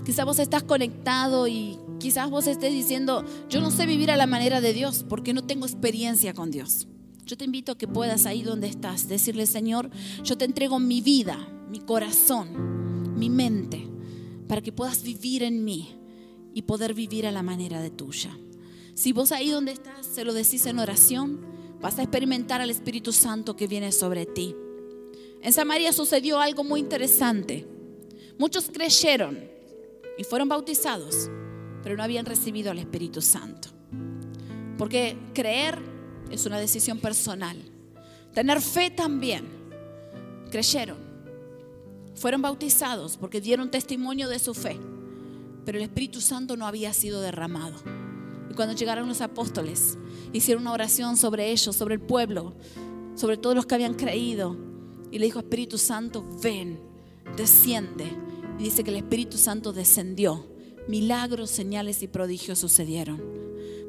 Quizás 0.05 0.23
vos 0.23 0.37
estás 0.37 0.61
conectado 0.61 1.47
y 1.47 1.79
quizás 1.99 2.29
vos 2.29 2.45
estés 2.45 2.71
diciendo, 2.71 3.25
yo 3.49 3.59
no 3.59 3.71
sé 3.71 3.87
vivir 3.87 4.11
a 4.11 4.17
la 4.17 4.27
manera 4.27 4.61
de 4.61 4.71
Dios 4.71 5.03
porque 5.09 5.33
no 5.33 5.43
tengo 5.43 5.65
experiencia 5.65 6.35
con 6.35 6.51
Dios. 6.51 6.87
Yo 7.25 7.35
te 7.35 7.45
invito 7.45 7.71
a 7.71 7.77
que 7.77 7.87
puedas 7.87 8.27
ahí 8.27 8.43
donde 8.43 8.67
estás 8.67 9.07
decirle, 9.07 9.47
Señor, 9.47 9.89
yo 10.23 10.37
te 10.37 10.45
entrego 10.45 10.77
mi 10.77 11.01
vida, 11.01 11.49
mi 11.71 11.79
corazón, 11.79 13.17
mi 13.17 13.31
mente, 13.31 13.87
para 14.47 14.61
que 14.61 14.71
puedas 14.71 15.01
vivir 15.01 15.41
en 15.41 15.65
mí 15.65 15.95
y 16.53 16.61
poder 16.61 16.93
vivir 16.93 17.25
a 17.25 17.31
la 17.31 17.41
manera 17.41 17.81
de 17.81 17.89
tuya. 17.89 18.37
Si 18.93 19.11
vos 19.11 19.31
ahí 19.31 19.49
donde 19.49 19.71
estás 19.71 20.05
se 20.05 20.23
lo 20.23 20.35
decís 20.35 20.67
en 20.67 20.77
oración, 20.77 21.41
vas 21.81 21.97
a 21.97 22.03
experimentar 22.03 22.61
al 22.61 22.69
Espíritu 22.69 23.11
Santo 23.11 23.55
que 23.55 23.65
viene 23.65 23.91
sobre 23.91 24.27
ti. 24.27 24.55
En 25.41 25.51
Samaria 25.51 25.91
sucedió 25.93 26.39
algo 26.39 26.63
muy 26.63 26.79
interesante. 26.79 27.67
Muchos 28.37 28.69
creyeron 28.71 29.54
y 30.17 30.23
fueron 30.23 30.49
bautizados, 30.49 31.29
pero 31.83 31.95
no 31.95 32.03
habían 32.03 32.25
recibido 32.25 32.71
al 32.71 32.79
Espíritu 32.79 33.21
Santo. 33.21 33.69
Porque 34.77 35.17
creer 35.33 35.79
es 36.29 36.45
una 36.45 36.59
decisión 36.59 36.99
personal. 36.99 37.57
Tener 38.33 38.61
fe 38.61 38.89
también. 38.89 39.45
Creyeron. 40.51 40.97
Fueron 42.15 42.41
bautizados 42.41 43.17
porque 43.17 43.41
dieron 43.41 43.71
testimonio 43.71 44.29
de 44.29 44.39
su 44.39 44.53
fe, 44.53 44.79
pero 45.65 45.77
el 45.77 45.83
Espíritu 45.83 46.21
Santo 46.21 46.55
no 46.55 46.65
había 46.65 46.93
sido 46.93 47.21
derramado 47.21 47.75
cuando 48.55 48.73
llegaron 48.73 49.07
los 49.07 49.21
apóstoles, 49.21 49.97
hicieron 50.33 50.63
una 50.63 50.71
oración 50.71 51.17
sobre 51.17 51.51
ellos, 51.51 51.75
sobre 51.75 51.95
el 51.95 52.01
pueblo, 52.01 52.53
sobre 53.15 53.37
todos 53.37 53.55
los 53.55 53.65
que 53.65 53.75
habían 53.75 53.93
creído. 53.93 54.57
Y 55.11 55.19
le 55.19 55.25
dijo, 55.25 55.39
Espíritu 55.39 55.77
Santo, 55.77 56.25
ven, 56.41 56.79
desciende. 57.37 58.05
Y 58.57 58.63
dice 58.63 58.83
que 58.83 58.91
el 58.91 58.97
Espíritu 58.97 59.37
Santo 59.37 59.73
descendió. 59.73 60.45
Milagros, 60.87 61.49
señales 61.49 62.03
y 62.03 62.07
prodigios 62.07 62.59
sucedieron. 62.59 63.21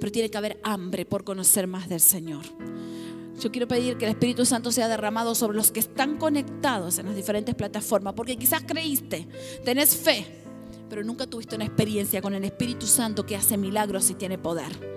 Pero 0.01 0.13
tiene 0.13 0.31
que 0.31 0.39
haber 0.39 0.61
hambre 0.63 1.05
por 1.05 1.25
conocer 1.25 1.67
más 1.67 1.89
del 1.89 2.01
Señor. 2.01 2.45
Yo 3.41 3.53
quiero 3.53 3.69
pedir 3.69 3.99
que 3.99 4.07
el 4.07 4.13
Espíritu 4.13 4.47
Santo 4.47 4.73
sea 4.73 4.89
derramado 4.89 5.35
sobre 5.35 5.57
los 5.57 5.71
que 5.71 5.81
están 5.81 6.17
conectados 6.17 6.99
en 6.99 7.07
las 7.07 7.17
diferentes 7.17 7.55
plataformas, 7.55 8.15
porque 8.15 8.37
quizás 8.37 8.63
creíste, 8.67 9.29
tenés 9.63 9.95
fe, 9.95 10.27
pero 10.89 11.05
nunca 11.05 11.27
tuviste 11.27 11.55
una 11.55 11.67
experiencia 11.67 12.23
con 12.23 12.33
el 12.35 12.45
Espíritu 12.45 12.87
Santo 12.87 13.27
que 13.27 13.37
hace 13.37 13.59
milagros 13.59 14.09
y 14.09 14.15
tiene 14.15 14.39
poder. 14.39 14.97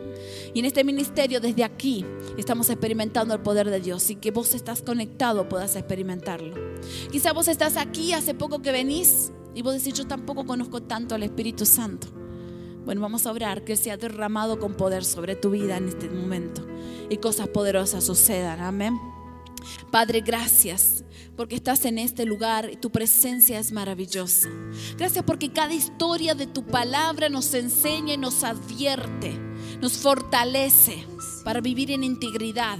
Y 0.53 0.60
en 0.60 0.65
este 0.65 0.84
ministerio, 0.84 1.41
desde 1.41 1.63
aquí, 1.63 2.05
estamos 2.38 2.69
experimentando 2.69 3.34
el 3.34 3.41
poder 3.41 3.69
de 3.69 3.82
Dios 3.82 4.10
y 4.10 4.15
que 4.15 4.32
vos 4.32 4.53
estás 4.53 4.82
conectado 4.82 5.49
puedas 5.49 5.75
experimentarlo. 5.75 6.55
Quizá 7.12 7.34
vos 7.34 7.47
estás 7.49 7.75
aquí 7.75 8.13
hace 8.13 8.34
poco 8.34 8.62
que 8.62 8.71
venís 8.71 9.32
y 9.56 9.62
vos 9.62 9.74
decís, 9.74 9.94
yo 9.94 10.08
tampoco 10.08 10.46
conozco 10.46 10.82
tanto 10.82 11.16
al 11.16 11.24
Espíritu 11.24 11.66
Santo. 11.66 12.08
Bueno, 12.86 13.02
vamos 13.02 13.26
a 13.26 13.32
orar 13.32 13.64
que 13.64 13.76
sea 13.76 13.98
derramado 13.98 14.60
con 14.60 14.74
poder 14.74 15.06
sobre 15.06 15.36
tu 15.36 15.52
vida 15.52 15.78
en 15.78 15.90
este 15.90 16.10
momento 16.10 16.66
y 17.10 17.18
cosas 17.18 17.48
poderosas 17.50 18.04
sucedan. 18.04 18.62
Amén. 18.62 19.00
Padre, 19.92 20.22
gracias 20.22 21.04
porque 21.36 21.56
estás 21.56 21.86
en 21.86 21.98
este 22.00 22.26
lugar 22.26 22.70
y 22.72 22.78
tu 22.78 22.92
presencia 22.92 23.60
es 23.60 23.72
maravillosa. 23.72 24.50
Gracias 24.98 25.24
porque 25.26 25.52
cada 25.52 25.74
historia 25.74 26.36
de 26.36 26.48
tu 26.48 26.66
palabra 26.66 27.30
nos 27.30 27.54
enseña 27.54 28.14
y 28.14 28.18
nos 28.18 28.44
advierte, 28.44 29.40
nos 29.82 29.98
fortalece 29.98 31.06
para 31.44 31.62
vivir 31.62 31.92
en 31.92 32.04
integridad, 32.04 32.80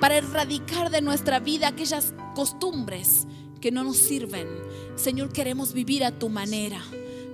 para 0.00 0.16
erradicar 0.16 0.90
de 0.90 1.02
nuestra 1.02 1.40
vida 1.40 1.68
aquellas 1.68 2.14
costumbres 2.34 3.26
que 3.60 3.70
no 3.70 3.84
nos 3.84 3.96
sirven. 3.96 4.48
Señor, 4.96 5.32
queremos 5.32 5.72
vivir 5.72 6.04
a 6.04 6.12
tu 6.12 6.28
manera. 6.28 6.82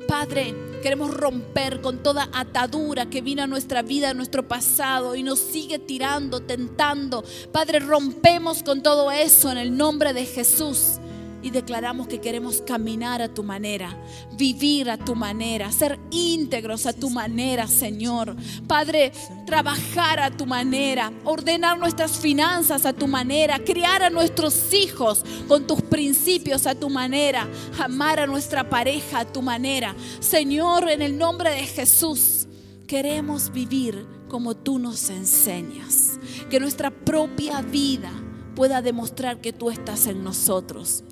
Padre, 0.06 0.54
queremos 0.82 1.14
romper 1.14 1.80
con 1.80 2.02
toda 2.02 2.28
atadura 2.32 3.06
que 3.06 3.22
vino 3.22 3.42
a 3.42 3.46
nuestra 3.46 3.82
vida, 3.82 4.10
a 4.10 4.14
nuestro 4.14 4.46
pasado 4.46 5.14
y 5.14 5.22
nos 5.22 5.38
sigue 5.38 5.78
tirando, 5.78 6.40
tentando. 6.40 7.24
Padre, 7.52 7.78
rompemos 7.78 8.62
con 8.62 8.82
todo 8.82 9.10
eso 9.10 9.50
en 9.50 9.58
el 9.58 9.76
nombre 9.76 10.12
de 10.12 10.26
Jesús 10.26 10.98
y 11.44 11.50
declaramos 11.50 12.08
que 12.08 12.22
queremos 12.22 12.62
caminar 12.62 13.20
a 13.20 13.28
tu 13.28 13.42
manera, 13.42 13.94
vivir 14.32 14.88
a 14.88 14.96
tu 14.96 15.14
manera, 15.14 15.70
ser 15.70 16.00
íntegros 16.10 16.86
a 16.86 16.94
tu 16.94 17.10
manera, 17.10 17.68
Señor. 17.68 18.34
Padre, 18.66 19.12
trabajar 19.44 20.20
a 20.20 20.30
tu 20.30 20.46
manera, 20.46 21.12
ordenar 21.22 21.78
nuestras 21.78 22.12
finanzas 22.12 22.86
a 22.86 22.94
tu 22.94 23.06
manera, 23.06 23.58
criar 23.58 24.02
a 24.02 24.08
nuestros 24.08 24.72
hijos 24.72 25.22
con 25.46 25.66
tus 25.66 25.82
principios 25.82 26.66
a 26.66 26.74
tu 26.74 26.88
manera, 26.88 27.46
amar 27.78 28.20
a 28.20 28.26
nuestra 28.26 28.70
pareja 28.70 29.20
a 29.20 29.24
tu 29.26 29.42
manera. 29.42 29.94
Señor, 30.20 30.88
en 30.88 31.02
el 31.02 31.18
nombre 31.18 31.50
de 31.50 31.66
Jesús, 31.66 32.46
queremos 32.86 33.52
vivir 33.52 34.06
como 34.30 34.54
tú 34.54 34.78
nos 34.78 35.10
enseñas, 35.10 36.18
que 36.48 36.58
nuestra 36.58 36.90
propia 36.90 37.60
vida 37.60 38.10
pueda 38.56 38.80
demostrar 38.80 39.42
que 39.42 39.52
tú 39.52 39.68
estás 39.68 40.06
en 40.06 40.24
nosotros. 40.24 41.04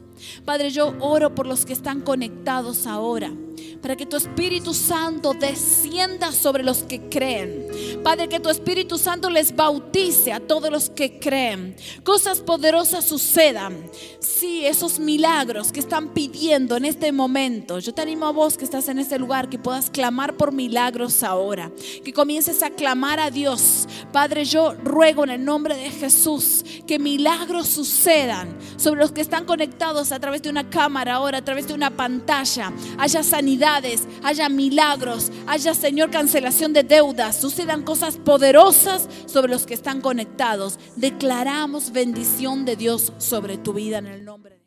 Padre, 0.45 0.71
yo 0.71 0.95
oro 1.01 1.35
por 1.35 1.47
los 1.47 1.65
que 1.65 1.73
están 1.73 2.01
conectados 2.01 2.87
ahora, 2.87 3.33
para 3.81 3.97
que 3.97 4.07
tu 4.07 4.17
Espíritu 4.17 4.75
Santo 4.75 5.35
descienda 5.35 6.33
sobre 6.33 6.63
los 6.63 6.83
que 6.83 7.09
creen. 7.09 7.62
Padre, 8.03 8.29
que 8.29 8.41
tu 8.41 8.49
Espíritu 8.49 8.99
Santo 8.99 9.31
les 9.31 9.55
bautice 9.55 10.33
a 10.33 10.41
todos 10.41 10.71
los 10.71 10.91
que 10.91 11.19
creen. 11.19 11.77
Cosas 12.05 12.41
poderosas 12.41 13.05
sucedan. 13.05 13.91
Sí, 14.21 14.65
esos 14.67 14.99
milagros 14.99 15.73
que 15.73 15.81
están 15.81 16.15
pidiendo 16.15 16.77
en 16.77 16.85
este 16.85 17.13
momento. 17.13 17.79
Yo 17.79 17.95
te 17.95 18.03
animo 18.03 18.27
a 18.27 18.33
vos 18.33 18.57
que 18.57 18.65
estás 18.65 18.89
en 18.89 18.99
este 18.99 19.19
lugar, 19.19 19.49
que 19.49 19.59
puedas 19.59 19.91
clamar 19.91 20.37
por 20.37 20.53
milagros 20.53 21.23
ahora. 21.23 21.71
Que 22.05 22.13
comiences 22.13 22.63
a 22.63 22.71
clamar 22.71 23.21
a 23.21 23.31
Dios. 23.31 23.87
Padre, 24.13 24.45
yo 24.45 24.75
ruego 24.75 25.25
en 25.25 25.31
el 25.31 25.45
nombre 25.45 25.77
de 25.77 25.91
Jesús 25.91 26.65
que 26.87 26.99
milagros 26.99 27.69
sucedan 27.69 28.57
sobre 28.77 29.01
los 29.01 29.13
que 29.13 29.21
están 29.21 29.45
conectados 29.45 30.13
a 30.13 30.21
través 30.21 30.43
de 30.43 30.51
una 30.51 30.69
cámara 30.69 31.15
ahora, 31.15 31.39
a 31.39 31.45
través 31.45 31.69
de 31.69 31.75
una 31.75 31.91
pantalla. 31.91 32.73
Haya 32.99 33.23
sanidades, 33.23 34.03
haya 34.23 34.49
milagros, 34.49 35.31
haya, 35.47 35.75
Señor, 35.75 36.11
cancelación 36.11 36.73
de 36.73 36.83
deudas. 36.83 37.37
Sucedan 37.63 37.85
cosas 37.85 38.17
poderosas 38.17 39.09
sobre 39.27 39.53
los 39.53 39.67
que 39.67 39.75
están 39.75 40.01
conectados. 40.01 40.81
Declaramos 40.97 41.93
bendición 41.93 42.65
de 42.65 42.75
Dios 42.75 43.13
sobre 43.19 43.57
tu 43.57 43.73
vida 43.73 43.99
en 43.99 44.09
el 44.09 44.25
nombre 44.25 44.57
de 44.57 44.62